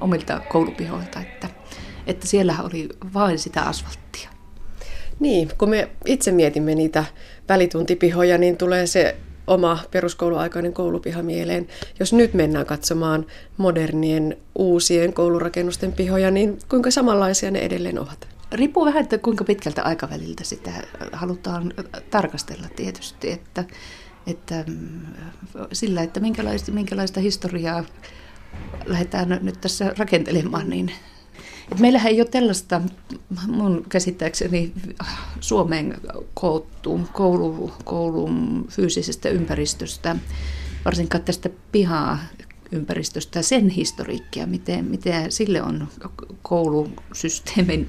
[0.00, 1.48] omilta koulupihoilta, että,
[2.06, 4.30] että siellä oli vain sitä asfalttia.
[5.20, 7.04] Niin, kun me itse mietimme niitä
[7.48, 9.16] välituntipihoja, niin tulee se
[9.48, 11.68] oma peruskouluaikainen koulupiha mieleen.
[12.00, 13.26] Jos nyt mennään katsomaan
[13.56, 18.28] modernien uusien koulurakennusten pihoja, niin kuinka samanlaisia ne edelleen ovat?
[18.52, 20.70] Riippuu vähän, että kuinka pitkältä aikaväliltä sitä
[21.12, 21.74] halutaan
[22.10, 23.64] tarkastella tietysti, että,
[24.26, 25.00] että mm,
[25.72, 27.84] sillä, että minkälaista, minkälaista historiaa
[28.86, 30.92] lähdetään nyt tässä rakentelemaan, niin
[31.72, 32.80] et meillähän ei ole tällaista,
[33.46, 34.72] mun käsittääkseni
[35.40, 35.96] Suomeen
[36.34, 40.16] koottu koulu, koulun fyysisestä ympäristöstä,
[40.84, 42.18] varsinkaan tästä pihaa
[42.72, 45.88] ympäristöstä, sen historiikkia, miten, miten sille on
[46.42, 47.88] koulusysteemin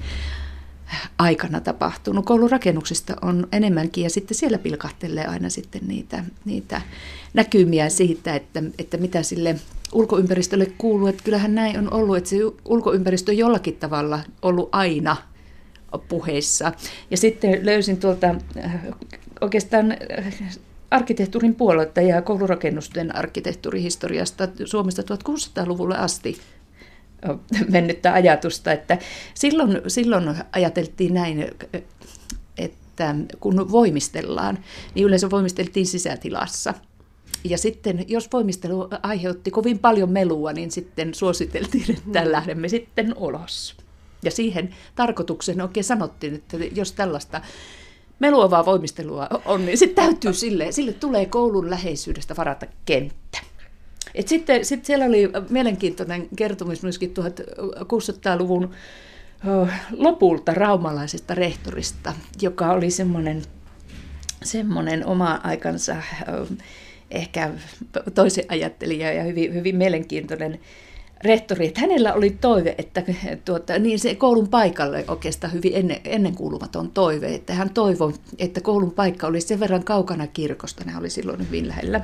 [1.18, 2.24] aikana tapahtunut.
[2.24, 6.82] Koulurakennuksista on enemmänkin ja sitten siellä pilkahtelee aina sitten niitä, niitä
[7.34, 9.56] näkymiä siitä, että, että mitä sille
[9.92, 11.06] ulkoympäristölle kuuluu.
[11.06, 15.16] Että kyllähän näin on ollut, että se ulkoympäristö on jollakin tavalla ollut aina
[16.08, 16.72] puheissa.
[17.10, 18.34] Ja sitten löysin tuolta
[18.64, 18.86] äh,
[19.40, 20.34] oikeastaan äh,
[20.90, 26.36] arkkitehtuurin puolelta ja koulurakennusten arkkitehtuurihistoriasta Suomesta 1600-luvulle asti
[27.68, 28.98] mennyttä ajatusta, että
[29.34, 31.50] silloin, silloin ajateltiin näin,
[32.58, 34.58] että kun voimistellaan,
[34.94, 36.74] niin yleensä voimisteltiin sisätilassa–
[37.44, 42.32] ja sitten, jos voimistelu aiheutti kovin paljon melua, niin sitten suositeltiin, että mm.
[42.32, 43.76] lähdemme sitten ulos.
[44.24, 47.40] Ja siihen tarkoituksen oikein sanottiin, että jos tällaista
[48.18, 53.38] meluavaa voimistelua on, niin sitten täytyy sille, sille tulee koulun läheisyydestä varata kenttä.
[54.14, 58.70] Et sitten sit siellä oli mielenkiintoinen kertomus myöskin 1600-luvun
[59.96, 62.12] lopulta raumalaisesta rehtorista,
[62.42, 63.42] joka oli semmoinen
[64.42, 65.96] semmoinen oma aikansa
[67.10, 67.50] ehkä
[68.14, 70.60] toisen ajattelija ja hyvin, hyvin mielenkiintoinen
[71.24, 73.02] rehtori, että hänellä oli toive, että
[73.44, 78.90] tuota, niin se koulun paikalle oikeastaan hyvin ennen, ennenkuulumaton toive, että hän toivoi, että koulun
[78.90, 82.00] paikka olisi sen verran kaukana kirkosta, ne oli silloin hyvin lähellä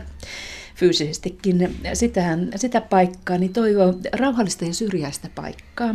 [0.74, 5.94] fyysisestikin sitä, sitä paikkaa, niin toivoo rauhallista ja syrjäistä paikkaa,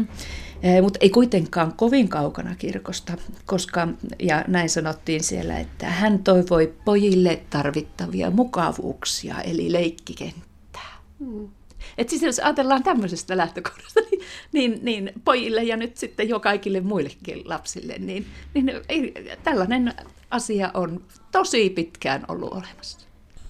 [0.81, 3.13] mutta ei kuitenkaan kovin kaukana kirkosta,
[3.45, 3.87] koska,
[4.19, 10.97] ja näin sanottiin siellä, että hän toivoi pojille tarvittavia mukavuuksia, eli leikkikenttää.
[11.19, 11.49] Hmm.
[11.97, 16.81] Et siis jos ajatellaan tämmöisestä lähtökohdasta, niin, niin, niin pojille ja nyt sitten jo kaikille
[16.81, 19.93] muillekin lapsille, niin, niin ei, tällainen
[20.31, 23.07] asia on tosi pitkään ollut olemassa.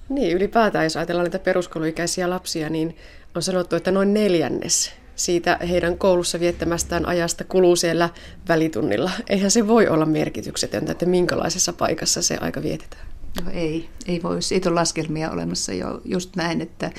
[0.09, 2.95] Niin, ylipäätään jos ajatellaan näitä peruskouluikäisiä lapsia, niin
[3.35, 8.09] on sanottu, että noin neljännes siitä heidän koulussa viettämästään ajasta kuluu siellä
[8.47, 9.11] välitunnilla.
[9.29, 13.07] Eihän se voi olla merkityksetöntä, että minkälaisessa paikassa se aika vietetään.
[13.45, 14.41] No ei, ei voi.
[14.41, 16.91] Siitä on laskelmia olemassa jo just näin, että,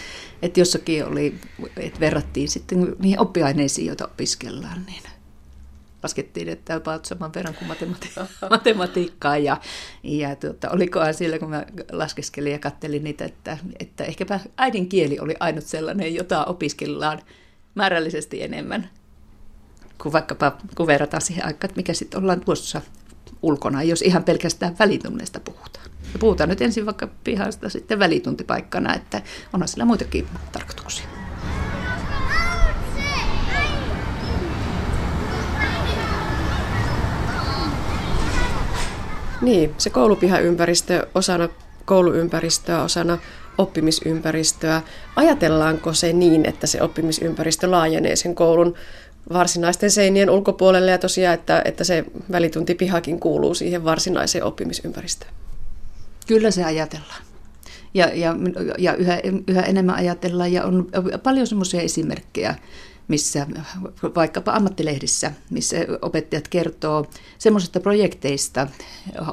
[0.42, 1.34] että jossakin oli,
[1.76, 5.02] että verrattiin sitten niihin oppiaineisiin, joita opiskellaan, niin
[6.02, 9.38] laskettiin, että about saman verran kuin matemati- matematiikkaa.
[9.38, 9.60] Ja,
[10.02, 15.34] ja tuota, olikohan siellä, kun mä laskeskelin ja kattelin niitä, että, että ehkäpä äidinkieli oli
[15.40, 17.22] ainut sellainen, jota opiskellaan
[17.74, 18.90] määrällisesti enemmän
[20.02, 22.80] kuin vaikkapa kun verrataan siihen aikaan, että mikä sitten ollaan tuossa
[23.42, 25.86] ulkona, jos ihan pelkästään välitunneista puhutaan.
[26.12, 31.06] Ja puhutaan nyt ensin vaikka pihasta sitten välituntipaikkana, että onhan sillä muitakin tarkoituksia.
[39.42, 41.48] Niin, se koulupihaympäristö osana
[41.84, 43.18] kouluympäristöä, osana
[43.59, 44.82] oppimisympäristöä.
[45.16, 48.74] Ajatellaanko se niin, että se oppimisympäristö laajenee sen koulun
[49.32, 55.32] varsinaisten seinien ulkopuolelle ja tosiaan, että, että se välituntipihakin kuuluu siihen varsinaiseen oppimisympäristöön?
[56.26, 57.22] Kyllä se ajatellaan.
[57.94, 58.36] Ja, ja,
[58.78, 60.88] ja yhä, yhä enemmän ajatellaan ja on
[61.22, 62.55] paljon semmoisia esimerkkejä,
[63.09, 63.46] missä
[64.14, 67.07] vaikkapa ammattilehdissä, missä opettajat kertoo
[67.38, 68.66] semmoisista projekteista,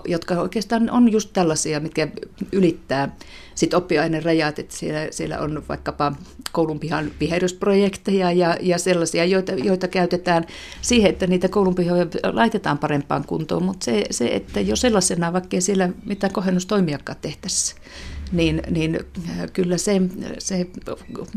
[0.07, 2.07] jotka oikeastaan on just tällaisia, mitkä
[2.51, 3.15] ylittää
[3.55, 6.13] sit oppiaineen rajat, että siellä, siellä on vaikkapa
[6.51, 10.45] koulun pihan viherysprojekteja ja, ja sellaisia, joita, joita käytetään
[10.82, 15.61] siihen, että niitä koulun pihoja laitetaan parempaan kuntoon, mutta se, se että jo sellaisena, vaikka
[15.61, 17.82] siellä mitä kohennustoimiakaan tehtäisiin,
[18.32, 18.99] niin, niin
[19.53, 20.01] kyllä se,
[20.39, 20.67] se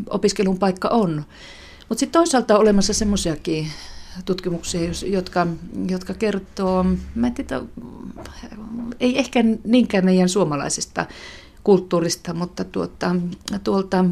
[0.09, 1.25] opiskelun paikka on.
[1.89, 3.67] Mutta sitten toisaalta on olemassa semmoisiakin
[4.25, 5.47] tutkimuksia, jotka,
[5.89, 7.61] jotka kertoo, mä en tiedä,
[8.99, 11.05] ei ehkä niinkään meidän suomalaisista
[11.63, 13.15] kulttuurista, mutta tuota,
[13.63, 14.05] tuolta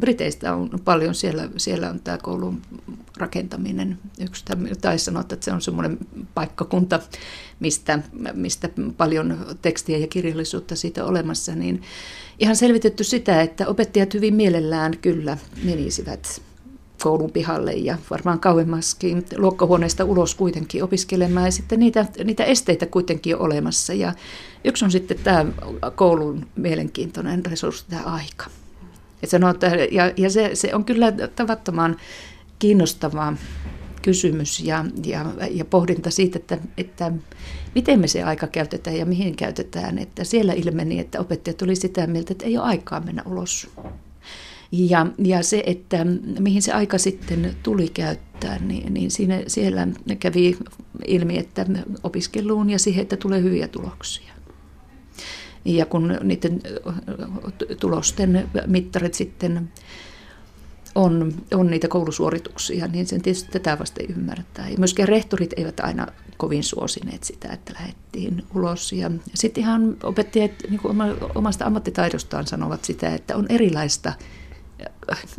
[0.00, 2.62] Briteistä on paljon, siellä, siellä on tämä koulun
[3.16, 4.44] rakentaminen yksi,
[4.80, 5.98] tai sanotaan, että se on semmoinen
[6.34, 7.00] paikkakunta,
[7.60, 7.98] mistä,
[8.32, 11.82] mistä paljon tekstiä ja kirjallisuutta siitä olemassa, niin
[12.38, 16.42] ihan selvitetty sitä, että opettajat hyvin mielellään kyllä menisivät
[17.02, 23.36] koulun pihalle ja varmaan kauemmaskin luokkahuoneesta ulos kuitenkin opiskelemaan ja sitten niitä, niitä esteitä kuitenkin
[23.36, 24.12] on olemassa ja
[24.64, 25.46] yksi on sitten tämä
[25.94, 28.46] koulun mielenkiintoinen resurssi, tämä aika.
[29.22, 31.96] Et sanoo, että, ja ja se, se on kyllä tavattoman
[32.58, 33.32] kiinnostava
[34.02, 37.12] kysymys ja, ja, ja pohdinta siitä, että, että
[37.74, 39.98] miten me se aika käytetään ja mihin käytetään.
[39.98, 43.70] Että siellä ilmeni, että opettajat oli sitä mieltä, että ei ole aikaa mennä ulos
[44.72, 46.06] ja, ja se, että
[46.38, 49.88] mihin se aika sitten tuli käyttää, niin, niin siinä, siellä
[50.20, 50.58] kävi
[51.06, 51.66] ilmi, että
[52.02, 54.32] opiskeluun ja siihen, että tulee hyviä tuloksia.
[55.64, 56.60] Ja kun niiden
[57.80, 59.68] tulosten mittarit sitten
[60.94, 64.68] on, on niitä koulusuorituksia, niin sen tietysti tätä vasta ymmärtää.
[64.68, 66.06] Ja myöskään rehtorit eivät aina
[66.36, 68.92] kovin suosineet sitä, että lähdettiin ulos.
[68.92, 70.80] Ja sitten ihan opettajat niin
[71.34, 74.12] omasta ammattitaidostaan sanovat sitä, että on erilaista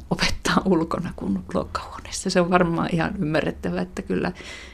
[0.10, 2.30] opettaa ulkona kuin luokkahuoneessa.
[2.30, 4.32] Se on varmaan ihan ymmärrettävä, että kyllä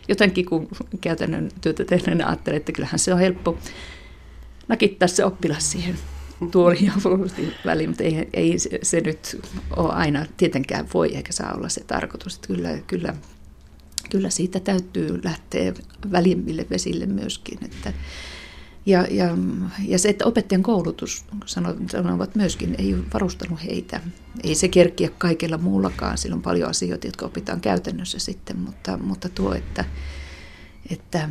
[0.07, 0.67] jotenkin kun
[1.01, 3.57] käytännön työtä tehneenä ajattelee, että kyllähän se on helppo
[4.67, 5.95] nakittaa se oppilas siihen
[6.51, 6.91] tuoli ja
[7.65, 9.41] väliin, mutta ei, ei se, se nyt
[9.75, 12.35] ole aina tietenkään voi eikä saa olla se tarkoitus.
[12.35, 13.13] Että kyllä, kyllä,
[14.09, 15.73] kyllä siitä täytyy lähteä
[16.11, 17.93] välimmille vesille myöskin, että
[18.87, 19.37] ja, ja,
[19.87, 21.25] ja se, että opettajan koulutus,
[21.89, 24.01] sanovat myöskin, ei varustanut heitä.
[24.43, 26.17] Ei se kerkiä kaikella muullakaan.
[26.17, 29.85] Sillä on paljon asioita, jotka opitaan käytännössä sitten, mutta, mutta tuo, että,
[30.89, 31.29] että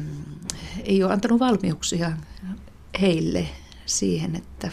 [0.84, 2.12] ei ole antanut valmiuksia
[3.00, 3.48] heille
[3.86, 4.70] siihen, että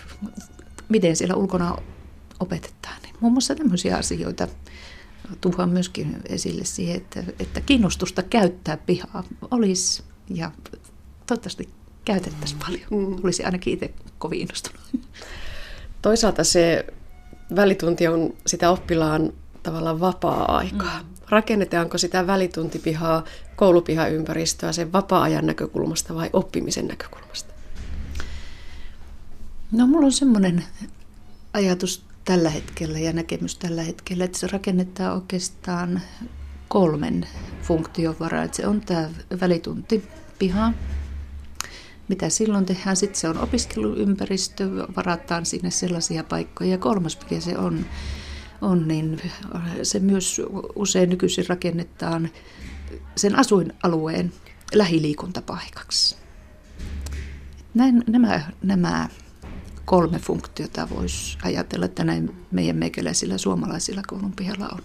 [0.90, 1.78] miten siellä ulkona
[2.40, 3.02] opetetaan.
[3.04, 4.48] Niin muun muassa tämmöisiä asioita
[5.42, 10.52] tuhan myöskin esille siihen, että, että kiinnostusta käyttää pihaa olisi ja
[11.28, 11.70] toivottavasti
[12.06, 12.88] käytettäisiin paljon.
[12.91, 13.16] Mm.
[13.24, 14.82] Olisi ainakin itse kovin innostunut.
[16.01, 16.86] Toisaalta se
[17.56, 19.34] välitunti on sitä oppilaan
[19.64, 20.99] tavallaan vapaa-aikaa.
[20.99, 21.08] Mm.
[21.30, 23.24] Rakennetaanko sitä välituntipihaa,
[23.56, 27.54] koulupihaympäristöä sen vapaa-ajan näkökulmasta vai oppimisen näkökulmasta?
[29.72, 30.64] No mulla on semmoinen
[31.54, 36.01] ajatus tällä hetkellä ja näkemys tällä hetkellä, että se rakennetaan oikeastaan
[36.68, 37.28] kolmen
[37.62, 38.49] funktion varaan.
[38.51, 39.10] Se on tämä
[39.41, 40.74] välituntipiha,
[42.08, 42.95] mitä silloin tehdään?
[42.95, 46.70] Sitten se on opiskeluympäristö, varataan sinne sellaisia paikkoja.
[46.70, 47.86] Ja kolmas, mikä se on,
[48.62, 49.22] on niin
[49.84, 50.41] se myös
[50.76, 52.30] usein nykyisin rakennetaan
[53.16, 54.34] sen asuinalueen
[54.74, 56.16] lähiliikuntapaikaksi.
[57.74, 59.10] Näin, nämä, nämä
[59.86, 64.82] kolme funktiota voisi ajatella, että näin meidän meikäläisillä suomalaisilla koulun pihalla on.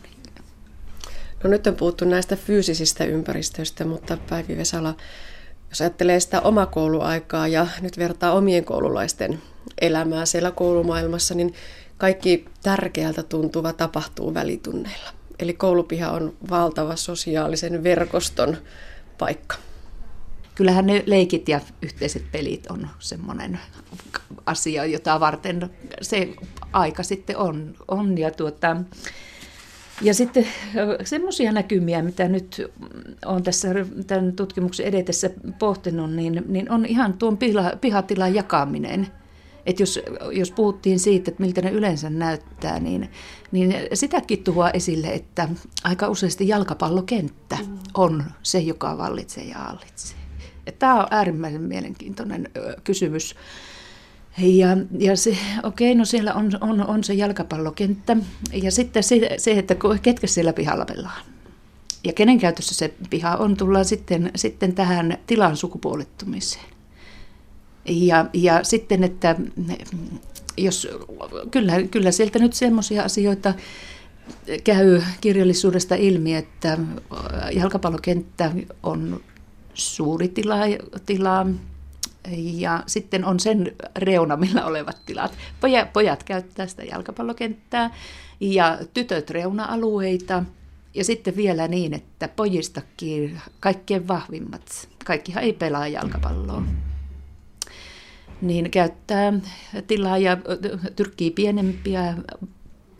[1.45, 4.97] No nyt on puhuttu näistä fyysisistä ympäristöistä, mutta Päivi Vesala,
[5.69, 9.43] jos ajattelee sitä omakouluaikaa ja nyt vertaa omien koululaisten
[9.81, 11.55] elämää siellä koulumaailmassa, niin
[11.97, 15.11] kaikki tärkeältä tuntuva tapahtuu välitunneilla.
[15.39, 18.57] Eli koulupiha on valtava sosiaalisen verkoston
[19.19, 19.57] paikka?
[20.55, 23.61] Kyllähän ne leikit ja yhteiset pelit on semmoinen
[24.47, 25.71] asia, jota varten
[26.03, 26.29] se
[26.73, 27.75] aika sitten on.
[27.89, 28.77] on ja, tuota,
[30.03, 30.47] ja sitten
[31.05, 32.71] semmoisia näkymiä, mitä nyt
[33.27, 33.69] on tässä
[34.07, 39.07] tämän tutkimuksen edetessä pohtinut, niin, niin on ihan tuon piha, pihatilan jakaminen–
[39.69, 40.01] että jos,
[40.33, 43.11] jos puhuttiin siitä, että miltä ne yleensä näyttää, niin,
[43.53, 45.49] niin sitäkin tuhoa esille, että
[45.85, 47.79] aika useasti jalkapallokenttä mm.
[47.95, 50.19] on se, joka vallitsee ja hallitsee.
[50.79, 52.51] Tämä on äärimmäisen mielenkiintoinen
[52.85, 53.35] kysymys.
[54.39, 58.17] Ja, ja se, okei, no siellä on, on, on se jalkapallokenttä
[58.53, 61.21] ja sitten se, se, että ketkä siellä pihalla pelaa.
[62.05, 66.65] Ja kenen käytössä se piha on, tullaan sitten, sitten tähän tilan sukupuolittumiseen.
[67.87, 69.37] Ja, ja sitten, että
[70.57, 70.89] jos,
[71.51, 73.55] kyllä, kyllä sieltä nyt semmoisia asioita
[74.65, 76.79] käy kirjallisuudesta ilmi, että
[77.55, 79.21] jalkapallokenttä on
[79.75, 80.57] suuri tila,
[81.07, 81.47] tila
[82.37, 85.39] ja sitten on sen reunamilla olevat tilat.
[85.61, 87.91] Pojat, pojat käyttää sitä jalkapallokenttää
[88.41, 90.45] ja tytöt reuna-alueita.
[90.95, 96.63] Ja sitten vielä niin, että pojistakin kaikkein vahvimmat, kaikkihan ei pelaa jalkapalloa
[98.41, 99.33] niin käyttää
[99.87, 100.37] tilaa ja
[100.97, 102.15] tyrkkii pienempiä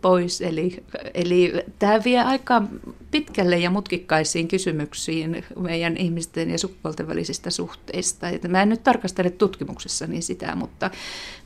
[0.01, 0.41] pois.
[0.41, 0.83] Eli,
[1.13, 2.63] eli tämä vie aika
[3.11, 8.27] pitkälle ja mutkikkaisiin kysymyksiin meidän ihmisten ja sukupuolten välisistä suhteista.
[8.47, 10.91] Mä en nyt tarkastele tutkimuksessani sitä, mutta,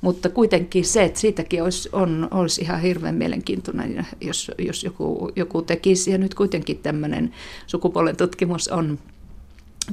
[0.01, 5.61] mutta kuitenkin se, että siitäkin olisi, on, olisi ihan hirveän mielenkiintoinen, jos, jos joku, joku
[5.61, 6.11] tekisi.
[6.11, 7.33] Ja nyt kuitenkin tämmöinen
[7.67, 8.99] sukupuolen tutkimus on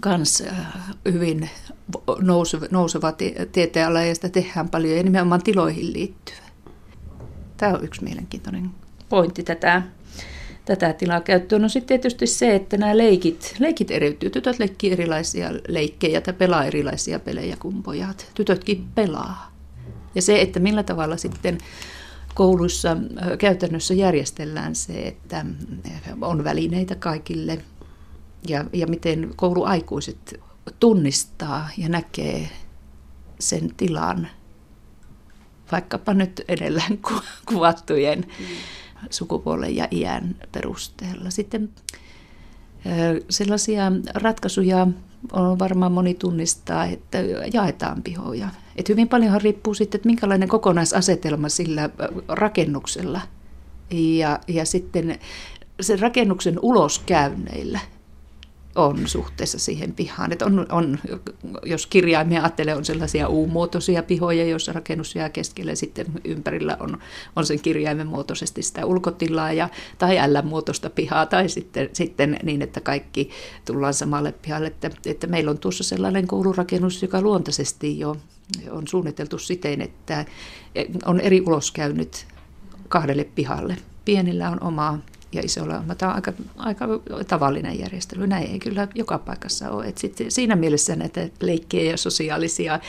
[0.01, 0.57] kans äh,
[1.13, 1.51] hyvin
[2.21, 3.13] nouseva, nouseva
[3.53, 6.50] tieteenala ja sitä tehdään paljon ja nimenomaan tiloihin liittyen.
[7.61, 8.71] Tämä on yksi mielenkiintoinen
[9.09, 9.83] pointti tätä,
[10.65, 11.63] tätä tilaa käyttöön.
[11.63, 14.31] No sitten tietysti se, että nämä leikit, leikit eriytyy.
[14.31, 18.31] Tytöt leikkii erilaisia leikkejä tai pelaa erilaisia pelejä kuin pojat.
[18.35, 19.53] Tytötkin pelaa.
[20.15, 21.59] Ja se, että millä tavalla sitten
[22.35, 22.97] kouluissa
[23.39, 25.47] käytännössä järjestellään se, että
[26.21, 27.59] on välineitä kaikille–
[28.49, 30.41] ja, ja miten kouluaikuiset
[30.81, 32.51] tunnistaa ja näkee
[33.39, 34.29] sen tilan,
[35.73, 36.83] vaikkapa nyt edellä
[37.47, 38.47] kuvattujen mm.
[39.11, 41.31] sukupuolen ja iän perusteella.
[41.31, 41.71] Sitten
[43.29, 44.87] sellaisia ratkaisuja
[45.33, 47.19] on varmaan moni tunnistaa, että
[47.53, 48.49] jaetaan pihoja.
[48.77, 51.91] Et hyvin paljonhan riippuu sitten, että minkälainen kokonaisasetelma sillä
[52.29, 53.21] rakennuksella
[53.91, 55.19] ja, ja sitten
[55.81, 57.81] sen rakennuksen uloskäynneillä–
[58.75, 60.33] on suhteessa siihen pihaan.
[60.33, 60.99] Että on, on,
[61.65, 66.99] jos kirjaimia ajattelee, on sellaisia U-muotoisia pihoja, joissa rakennus jää keskelle, sitten ympärillä on,
[67.37, 69.69] on sen kirjaimen muotoisesti sitä ulkotilaa ja,
[69.99, 73.31] tai L-muotoista pihaa, tai sitten, sitten niin, että kaikki
[73.65, 74.67] tullaan samalle pihalle.
[74.67, 78.17] Että, että meillä on tuossa sellainen koulurakennus, joka luontaisesti jo
[78.71, 80.25] on suunniteltu siten, että
[81.05, 82.27] on eri uloskäynyt
[82.89, 83.77] kahdelle pihalle.
[84.05, 84.99] Pienillä on oma
[85.33, 85.85] ja isolla.
[85.99, 86.87] Tämä on aika, aika
[87.29, 88.27] tavallinen järjestely.
[88.27, 89.87] Näin ei kyllä joka paikassa ole.
[89.87, 92.81] Et sit siinä mielessä näitä leikkejä ja sosiaalisia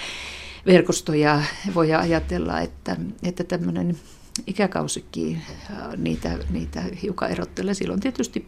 [0.66, 1.42] verkostoja
[1.76, 3.98] voi ajatella, että, että tämmöinen
[4.48, 5.42] ikäkausikin
[5.98, 7.74] niitä, niitä hiukan erottelee.
[7.74, 8.48] Silloin tietysti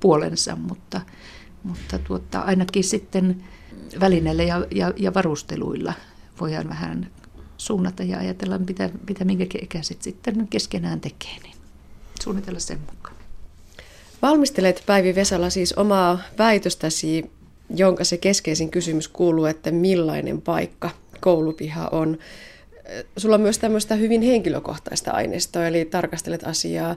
[0.00, 1.00] puolensa, mutta,
[1.62, 3.44] mutta tuota, ainakin sitten
[4.00, 5.92] välineillä ja, ja, ja varusteluilla
[6.40, 7.10] voidaan vähän
[7.56, 11.38] suunnata ja ajatella, mitä, mitä minkä ikäiset sitten keskenään tekee.
[11.42, 11.59] Niin
[12.22, 13.16] suunnitella sen mukaan.
[14.22, 17.30] Valmistelet Päivi Vesala siis omaa väitöstäsi,
[17.76, 20.90] jonka se keskeisin kysymys kuuluu, että millainen paikka
[21.20, 22.18] koulupiha on.
[23.16, 26.96] Sulla on myös tämmöistä hyvin henkilökohtaista aineistoa, eli tarkastelet asiaa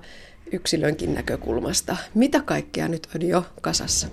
[0.52, 1.98] yksilönkin näkökulmasta.
[2.14, 4.08] Mitä kaikkea nyt on jo kasassa?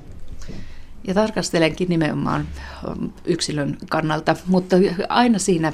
[1.06, 2.48] Ja tarkastelenkin nimenomaan
[3.24, 4.76] yksilön kannalta, mutta
[5.08, 5.72] aina siinä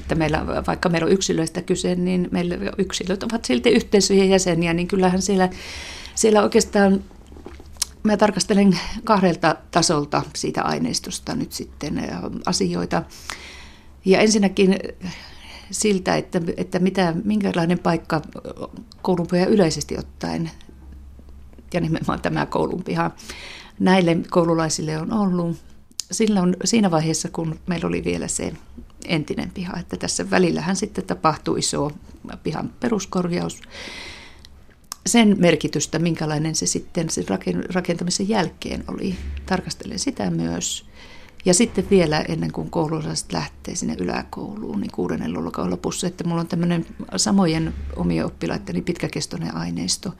[0.00, 4.88] että meillä, vaikka meillä on yksilöistä kyse, niin meillä yksilöt ovat silti yhteisöjen jäseniä, niin
[4.88, 5.48] kyllähän siellä,
[6.14, 7.04] siellä oikeastaan
[8.02, 12.02] mä tarkastelen kahdelta tasolta siitä aineistosta nyt sitten
[12.46, 13.02] asioita.
[14.04, 14.78] Ja ensinnäkin
[15.70, 18.22] siltä, että, että mitä, minkälainen paikka
[19.02, 20.50] koulunpiha yleisesti ottaen,
[21.74, 23.10] ja nimenomaan tämä koulunpiha,
[23.78, 25.56] näille koululaisille on ollut.
[26.10, 28.52] Silloin, siinä vaiheessa, kun meillä oli vielä se
[29.04, 29.78] entinen piha.
[29.78, 31.92] Että tässä välillähän sitten tapahtui iso
[32.42, 33.62] pihan peruskorjaus.
[35.06, 37.24] Sen merkitystä, minkälainen se sitten sen
[37.74, 40.86] rakentamisen jälkeen oli, tarkastelen sitä myös.
[41.44, 46.40] Ja sitten vielä ennen kuin koululaiset lähtee sinne yläkouluun, niin kuudennen luokan lopussa, että mulla
[46.40, 46.86] on tämmöinen
[47.16, 50.14] samojen omien oppilaitteni pitkäkestoinen aineisto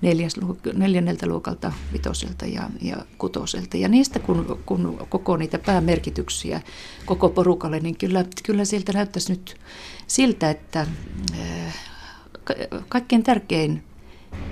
[0.00, 0.34] neljäs,
[0.74, 3.76] neljänneltä luokalta, vitoselta ja, ja kutoselta.
[3.76, 6.60] Ja niistä kun, kun koko niitä päämerkityksiä
[7.06, 9.56] koko porukalle, niin kyllä, kyllä sieltä näyttäisi nyt
[10.06, 10.86] siltä, että
[11.38, 11.74] äh,
[12.88, 13.82] kaikkein tärkein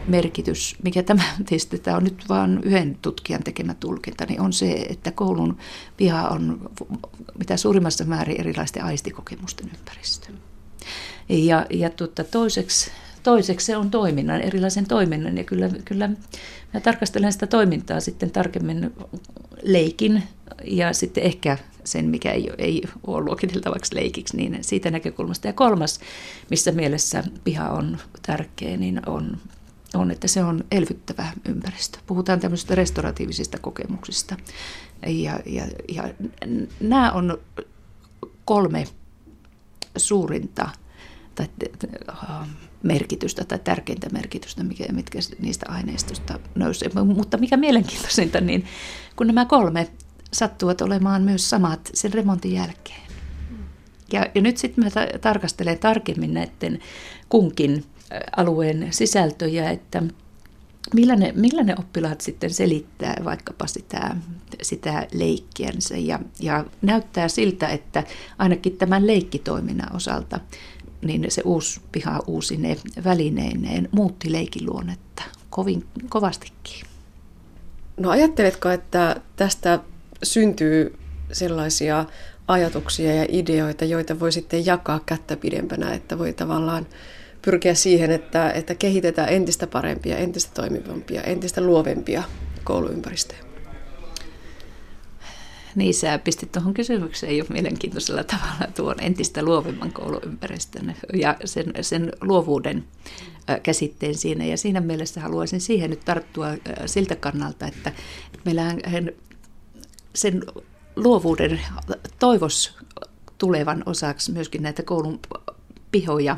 [0.06, 4.72] merkitys, mikä tämä tietysti tämä on nyt vain yhden tutkijan tekemä tulkinta, niin on se,
[4.72, 5.58] että koulun
[5.96, 6.70] piha on
[7.38, 10.28] mitä suurimmassa määrin erilaisten aistikokemusten ympäristö.
[11.28, 12.90] Ja, ja tuota, toiseksi,
[13.26, 16.08] toiseksi se on toiminnan, erilaisen toiminnan, ja kyllä, kyllä
[16.74, 18.92] mä tarkastelen sitä toimintaa sitten tarkemmin
[19.62, 20.22] leikin
[20.64, 25.46] ja sitten ehkä sen, mikä ei, ei ole luokiteltavaksi leikiksi, niin siitä näkökulmasta.
[25.46, 26.00] Ja kolmas,
[26.50, 29.36] missä mielessä piha on tärkeä, niin on
[29.94, 31.98] on, että se on elvyttävä ympäristö.
[32.06, 34.36] Puhutaan tämmöisistä restauratiivisista kokemuksista.
[35.06, 36.04] Ja, ja, ja
[36.80, 37.38] nämä on
[38.44, 38.84] kolme
[39.96, 40.68] suurinta
[41.34, 41.48] tai
[42.86, 46.90] merkitystä tai tärkeintä merkitystä, mikä, mitkä niistä aineistosta nousee.
[47.04, 48.64] Mutta mikä mielenkiintoisinta, niin
[49.16, 49.88] kun nämä kolme
[50.32, 53.06] sattuvat olemaan myös samat sen remontin jälkeen.
[54.12, 56.78] Ja, ja nyt sitten mä tarkastelen tarkemmin näiden
[57.28, 57.84] kunkin
[58.36, 60.02] alueen sisältöjä, että
[60.94, 64.16] millä ne, millä ne oppilaat sitten selittää vaikkapa sitä,
[64.62, 65.96] sitä leikkiänsä.
[65.96, 68.04] Ja, ja näyttää siltä, että
[68.38, 70.40] ainakin tämän leikkitoiminnan osalta
[71.02, 76.86] niin se uusi piha uusine välineineen muutti leikin luonnetta kovin, kovastikin.
[77.96, 79.80] No ajatteletko, että tästä
[80.22, 80.98] syntyy
[81.32, 82.04] sellaisia
[82.48, 86.86] ajatuksia ja ideoita, joita voi sitten jakaa kättä pidempänä, että voi tavallaan
[87.42, 92.22] pyrkiä siihen, että, että kehitetään entistä parempia, entistä toimivampia, entistä luovempia
[92.64, 93.45] kouluympäristöjä.
[95.76, 102.12] Niin, sä pistit tuohon kysymykseen jo mielenkiintoisella tavalla tuon entistä luovemman kouluympäristön ja sen, sen
[102.20, 102.84] luovuuden
[103.62, 104.44] käsitteen siinä.
[104.44, 106.48] Ja siinä mielessä haluaisin siihen nyt tarttua
[106.86, 107.92] siltä kannalta, että
[108.44, 108.80] meillähän
[110.14, 110.42] sen
[110.96, 111.60] luovuuden
[112.18, 112.76] toivos
[113.38, 115.20] tulevan osaksi myöskin näitä koulun
[115.92, 116.36] pihoja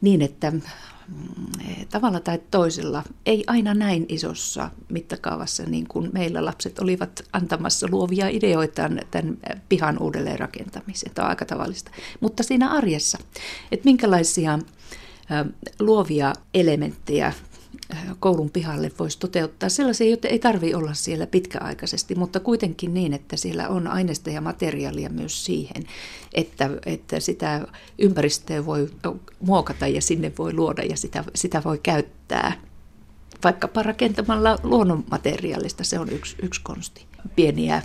[0.00, 0.52] niin, että
[1.90, 8.28] tavalla tai toisella, ei aina näin isossa mittakaavassa, niin kuin meillä lapset olivat antamassa luovia
[8.28, 9.38] ideoita tämän
[9.68, 11.14] pihan uudelleen rakentamiseen.
[11.14, 11.90] Tämä on aika tavallista.
[12.20, 13.18] Mutta siinä arjessa,
[13.72, 14.58] että minkälaisia
[15.80, 17.32] luovia elementtejä
[18.20, 19.68] koulun pihalle voisi toteuttaa.
[19.68, 24.40] Sellaisia, joita ei tarvitse olla siellä pitkäaikaisesti, mutta kuitenkin niin, että siellä on aineista ja
[24.40, 25.84] materiaalia myös siihen,
[26.34, 27.66] että, että sitä
[27.98, 28.90] ympäristöä voi
[29.40, 32.52] muokata ja sinne voi luoda ja sitä, sitä voi käyttää.
[33.44, 37.04] Vaikkapa rakentamalla luonnonmateriaalista, se on yksi, yksi konsti.
[37.36, 37.82] Pieniä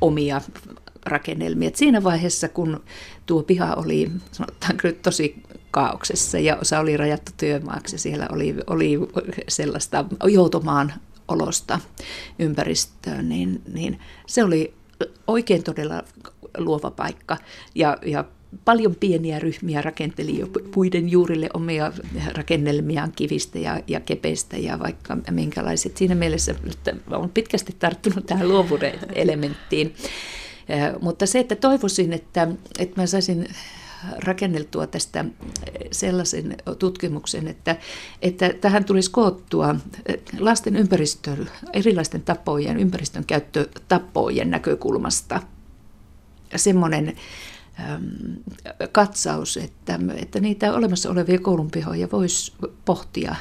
[0.00, 0.40] omia
[1.06, 1.68] rakennelmia.
[1.68, 2.80] Et siinä vaiheessa, kun
[3.26, 7.98] tuo piha oli sanotaanko tosi kaauksessa ja osa oli rajattu työmaaksi.
[7.98, 8.98] Siellä oli, oli
[9.48, 10.92] sellaista joutomaan
[11.28, 11.80] olosta
[12.38, 14.74] ympäristöön, niin, niin se oli
[15.26, 16.02] oikein todella
[16.58, 17.36] luova paikka.
[17.74, 18.24] Ja, ja
[18.64, 21.92] paljon pieniä ryhmiä rakenteli jo puiden juurille omia
[22.32, 25.96] rakennelmiaan kivistä ja, ja kepeistä ja vaikka minkälaiset.
[25.96, 26.54] Siinä mielessä
[27.10, 29.94] on pitkästi tarttunut tähän luovuuden elementtiin.
[31.00, 32.48] Mutta se, että toivoisin, että,
[32.78, 33.48] että mä saisin
[34.18, 35.24] rakenneltua tästä
[35.92, 37.76] sellaisen tutkimuksen, että,
[38.22, 39.76] että tähän tulisi koottua
[40.38, 45.42] lasten ympäristön, erilaisten tapojen, ympäristön käyttötapojen näkökulmasta
[46.56, 47.16] semmoinen
[48.92, 52.52] katsaus, että, että niitä olemassa olevia koulunpihoja voisi
[52.84, 53.34] pohtia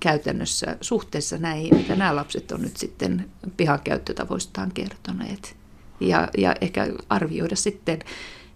[0.00, 5.56] käytännössä suhteessa näihin, mitä nämä lapset on nyt sitten pihan käyttötavoistaan kertoneet.
[6.00, 7.98] Ja, ja ehkä arvioida sitten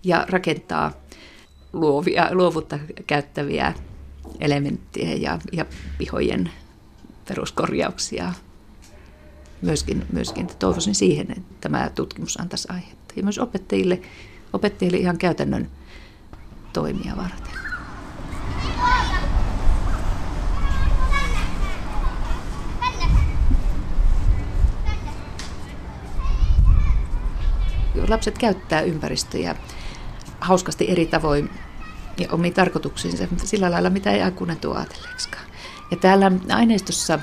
[0.05, 0.93] ja rakentaa
[1.73, 3.75] luovia, luovuutta käyttäviä
[4.41, 5.64] elementtejä ja, ja
[5.99, 6.51] pihojen
[7.29, 8.33] peruskorjauksia.
[9.62, 13.14] Myöskin, myöskin toivoisin siihen, että tämä tutkimus antaisi aihetta.
[13.16, 14.01] Ja myös opettajille,
[14.53, 15.71] opettajille ihan käytännön
[16.73, 17.59] toimia varten.
[28.09, 29.57] Lapset käyttää ympäristöjä
[30.41, 31.51] hauskasti eri tavoin
[32.18, 35.45] ja omiin tarkoituksiinsa sillä lailla, mitä ei aikuinen tuo ajatelleeksikaan.
[35.91, 37.18] Ja täällä aineistossa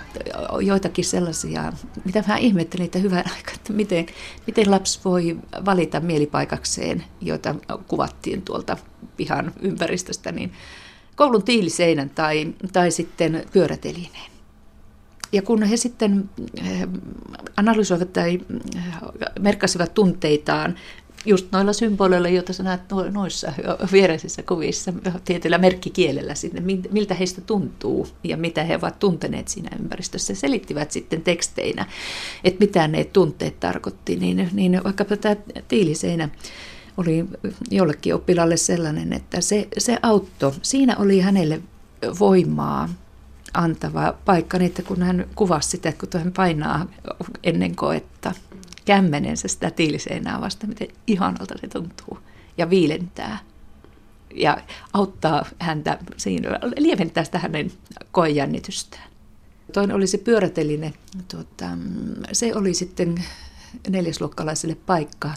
[0.61, 1.73] joitakin sellaisia,
[2.05, 4.05] mitä vähän ihmettelin, että hyvän aika, että miten,
[4.47, 7.55] miten lapsi voi valita mielipaikakseen, joita
[7.87, 8.77] kuvattiin tuolta
[9.17, 10.53] pihan ympäristöstä, niin
[11.15, 14.31] koulun tiiliseinän tai, tai sitten pyörätelineen.
[15.31, 16.29] ja kun he sitten
[17.57, 18.39] analysoivat tai
[19.39, 20.75] merkkasivat tunteitaan
[21.25, 23.53] just noilla symboleilla, joita sä näet noissa
[23.91, 24.93] viereisissä kuvissa,
[25.25, 26.61] tietyllä merkkikielellä sinne,
[26.91, 30.35] miltä heistä tuntuu ja mitä he ovat tunteneet siinä ympäristössä.
[30.35, 31.85] Selittivät sitten teksteinä,
[32.43, 35.35] että mitä ne tunteet tarkoitti, niin, niin vaikkapa tämä
[35.67, 36.29] tiiliseinä
[36.97, 37.25] oli
[37.71, 40.51] jollekin oppilalle sellainen, että se, se auttoi.
[40.61, 41.61] Siinä oli hänelle
[42.19, 42.89] voimaa
[43.53, 46.85] antava paikka, niin että kun hän kuvasi sitä, kun hän painaa
[47.43, 48.31] ennen koetta
[48.85, 52.19] kämmenensä sitä tiiliseinää vasta, miten ihanalta se tuntuu
[52.57, 53.39] ja viilentää
[54.35, 54.57] ja
[54.93, 57.71] auttaa häntä siinä, lieventää sitä hänen
[58.11, 59.09] koejännitystään.
[59.73, 60.93] Toinen oli se pyöräteline.
[61.31, 61.65] Tuota,
[62.31, 63.15] se oli sitten
[63.89, 65.33] neljäsluokkalaiselle paikka,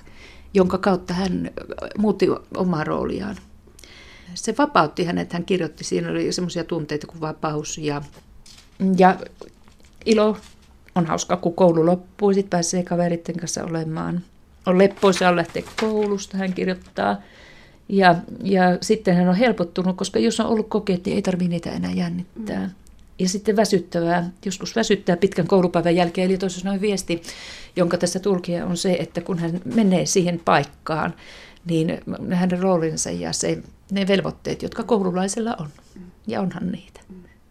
[0.54, 1.50] jonka kautta hän
[1.98, 2.26] muutti
[2.56, 3.36] omaa rooliaan.
[4.34, 8.02] Se vapautti hänet, hän kirjoitti, siinä oli semmoisia tunteita kuin vapaus ja,
[8.98, 9.16] ja
[10.06, 10.36] ilo.
[10.98, 14.22] On hauska, kun koulu loppuu, sitten pääsee kaveritten kanssa olemaan.
[14.66, 17.16] On leppoisa lähteä koulusta, hän kirjoittaa.
[17.88, 21.70] Ja, ja sitten hän on helpottunut, koska jos on ollut kokeet, niin ei tarvitse niitä
[21.70, 22.66] enää jännittää.
[22.66, 22.70] Mm.
[23.18, 27.22] Ja sitten väsyttävää, joskus väsyttää pitkän koulupäivän jälkeen, eli toisin noin viesti,
[27.76, 31.14] jonka tässä tulkia on se, että kun hän menee siihen paikkaan,
[31.66, 32.00] niin
[32.32, 35.68] hänen roolinsa ja se, ne velvoitteet, jotka koululaisella on,
[36.26, 37.00] ja onhan niitä,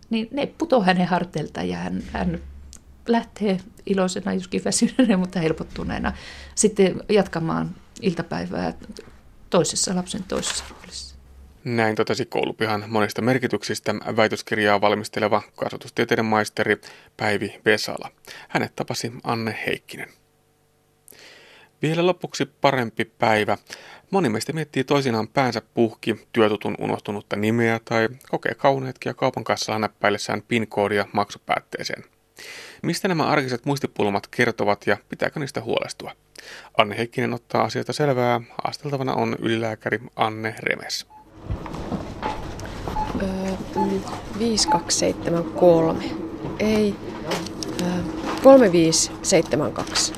[0.09, 2.39] niin ne putoo hänen harteilta ja hän, hän
[3.11, 6.13] lähtee iloisena, joskin väsyneenä, mutta helpottuneena
[6.55, 8.73] sitten jatkamaan iltapäivää
[9.49, 11.15] toisessa lapsen toisessa roolissa.
[11.63, 16.81] Näin totesi koulupihan monista merkityksistä väitöskirjaa valmisteleva kasvatustieteiden maisteri
[17.17, 18.11] Päivi Vesala.
[18.49, 20.09] Hänet tapasi Anne Heikkinen.
[21.81, 23.57] Vielä lopuksi parempi päivä.
[24.11, 29.79] Moni meistä miettii toisinaan päänsä puhki, työtutun unohtunutta nimeä tai kokee kauneetkin ja kaupan kassalla
[29.79, 32.03] näppäillessään PIN-koodia maksupäätteeseen.
[32.83, 36.11] Mistä nämä arkiset muistipulmat kertovat ja pitääkö niistä huolestua?
[36.77, 38.41] Anne Heikkinen ottaa asiasta selvää.
[38.63, 41.07] Haasteltavana on ylilääkäri Anne Remes.
[44.39, 46.03] 5273.
[46.59, 46.95] Ei.
[48.43, 50.13] 3572.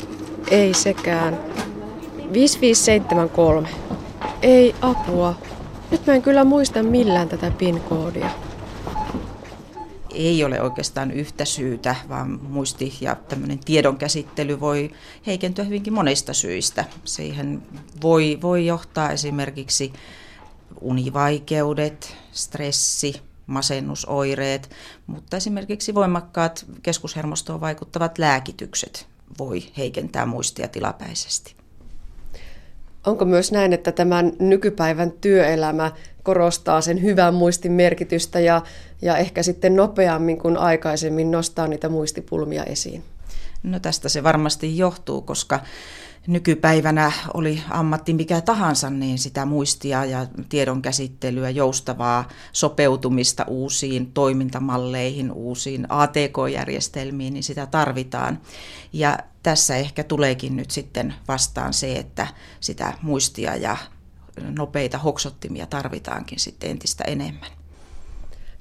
[0.52, 1.40] Ei sekään.
[2.34, 3.70] 5573.
[4.42, 5.36] Ei apua.
[5.92, 8.30] Nyt mä en kyllä muista millään tätä PIN-koodia.
[10.14, 14.92] Ei ole oikeastaan yhtä syytä, vaan muisti ja tämmöinen tiedon käsittely voi
[15.28, 16.86] heikentyä hyvinkin monista syistä.
[17.04, 17.62] Siihen
[18.02, 19.94] voi, voi johtaa esimerkiksi
[20.82, 24.70] univaikeudet, stressi, masennusoireet,
[25.08, 29.08] mutta esimerkiksi voimakkaat keskushermostoon vaikuttavat lääkitykset
[29.40, 31.56] voi heikentää muistia tilapäisesti.
[33.06, 35.92] Onko myös näin, että tämän nykypäivän työelämä
[36.24, 38.62] korostaa sen hyvän muistin merkitystä ja,
[39.02, 43.04] ja ehkä sitten nopeammin kuin aikaisemmin nostaa niitä muistipulmia esiin?
[43.64, 45.60] No tästä se varmasti johtuu, koska
[46.28, 55.32] nykypäivänä oli ammatti mikä tahansa, niin sitä muistia ja tiedon käsittelyä, joustavaa sopeutumista uusiin toimintamalleihin,
[55.32, 58.42] uusiin ATK-järjestelmiin, niin sitä tarvitaan.
[58.94, 62.28] Ja tässä ehkä tuleekin nyt sitten vastaan se, että
[62.60, 63.78] sitä muistia ja
[64.58, 67.59] nopeita hoksottimia tarvitaankin sitten entistä enemmän.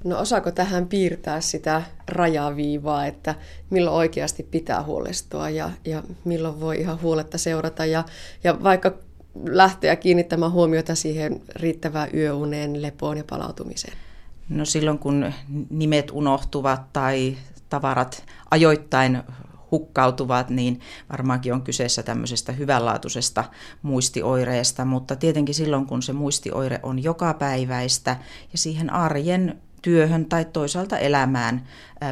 [0.05, 3.35] No osaako tähän piirtää sitä rajaviivaa, että
[3.71, 8.05] milloin oikeasti pitää huolestua ja, ja milloin voi ihan huoletta seurata ja,
[8.45, 8.93] ja vaikka
[9.45, 13.99] lähteä kiinnittämään huomiota siihen riittävään yöuneen, lepoon ja palautumiseen?
[14.49, 15.33] No silloin kun
[15.71, 17.37] nimet unohtuvat tai
[17.69, 19.23] tavarat ajoittain
[19.71, 20.81] hukkautuvat, niin
[21.13, 23.45] varmaankin on kyseessä tämmöisestä hyvänlaatuisesta
[23.83, 28.17] muistioireesta, mutta tietenkin silloin kun se muistioire on jokapäiväistä
[28.53, 31.69] ja siihen arjen työhön tai toisaalta elämään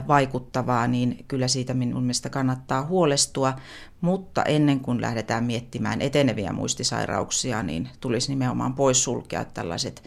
[0.09, 3.53] vaikuttavaa, niin kyllä siitä minun mielestä kannattaa huolestua.
[4.01, 10.03] Mutta ennen kuin lähdetään miettimään eteneviä muistisairauksia, niin tulisi nimenomaan poissulkea tällaiset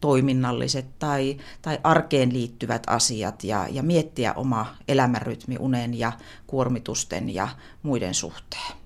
[0.00, 6.12] toiminnalliset tai, tai arkeen liittyvät asiat ja, ja miettiä oma elämänrytmi unen ja
[6.46, 7.48] kuormitusten ja
[7.82, 8.81] muiden suhteen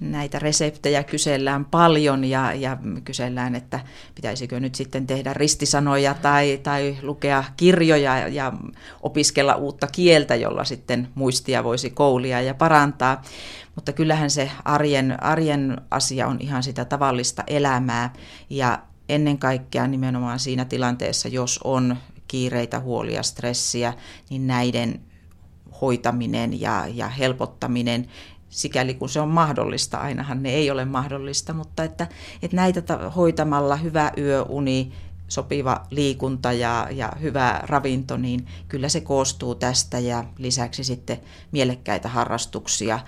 [0.00, 3.80] näitä reseptejä kysellään paljon ja, ja kysellään, että
[4.14, 8.52] pitäisikö nyt sitten tehdä ristisanoja tai, tai lukea kirjoja ja
[9.02, 13.22] opiskella uutta kieltä, jolla sitten muistia voisi koulia ja parantaa.
[13.74, 18.12] Mutta kyllähän se arjen, arjen asia on ihan sitä tavallista elämää
[18.50, 18.78] ja
[19.08, 21.96] ennen kaikkea nimenomaan siinä tilanteessa, jos on
[22.28, 23.94] kiireitä, huolia, stressiä,
[24.30, 25.00] niin näiden
[25.80, 28.08] hoitaminen ja, ja helpottaminen
[28.54, 29.98] sikäli kun se on mahdollista.
[29.98, 32.08] Ainahan ne ei ole mahdollista, mutta että,
[32.42, 32.82] että näitä
[33.16, 34.92] hoitamalla hyvä yöuni,
[35.28, 41.20] sopiva liikunta ja, ja hyvä ravinto, niin kyllä se koostuu tästä ja lisäksi sitten
[41.52, 43.00] mielekkäitä harrastuksia.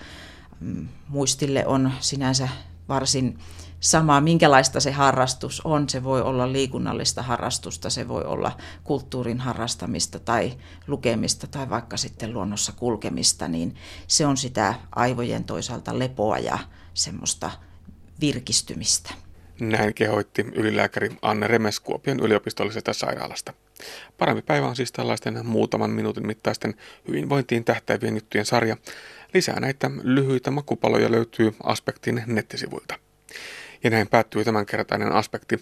[0.60, 2.48] Mm, muistille on sinänsä
[2.88, 3.38] varsin
[3.80, 5.88] sama, minkälaista se harrastus on.
[5.88, 10.52] Se voi olla liikunnallista harrastusta, se voi olla kulttuurin harrastamista tai
[10.86, 13.74] lukemista tai vaikka sitten luonnossa kulkemista, niin
[14.06, 16.58] se on sitä aivojen toisaalta lepoa ja
[16.94, 17.50] semmoista
[18.20, 19.14] virkistymistä.
[19.60, 23.52] Näin kehoitti ylilääkäri Anne Remes Kuopion yliopistollisesta sairaalasta.
[24.18, 26.74] Parempi päivä on siis tällaisten muutaman minuutin mittaisten
[27.08, 28.76] hyvinvointiin tähtävien juttujen sarja.
[29.34, 33.05] Lisää näitä lyhyitä makupaloja löytyy Aspektin nettisivuilta.
[33.86, 35.58] Ja näin päättyi tämänkertainen aspekti.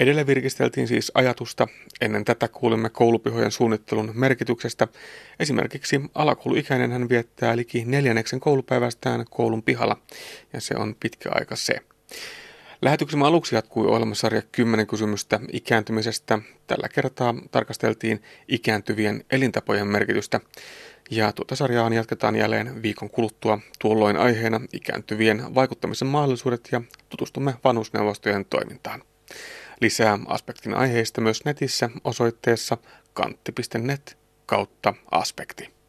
[0.00, 1.68] Edelleen virkisteltiin siis ajatusta.
[2.00, 4.88] Ennen tätä kuulimme koulupihojen suunnittelun merkityksestä.
[5.40, 9.96] Esimerkiksi alakouluikäinen hän viettää liki neljänneksen koulupäivästään koulun pihalla,
[10.52, 11.80] ja se on pitkä aika se.
[12.82, 16.38] Lähetyksemme aluksi jatkui ohjelmasarja 10 kysymystä ikääntymisestä.
[16.66, 20.40] Tällä kertaa tarkasteltiin ikääntyvien elintapojen merkitystä.
[21.10, 23.58] Ja tuota sarjaa jatketaan jälleen viikon kuluttua.
[23.78, 29.02] Tuolloin aiheena ikääntyvien vaikuttamisen mahdollisuudet ja tutustumme vanhusneuvostojen toimintaan.
[29.80, 32.76] Lisää aspektin aiheista myös netissä osoitteessa
[33.12, 35.77] kantti.net kautta aspekti.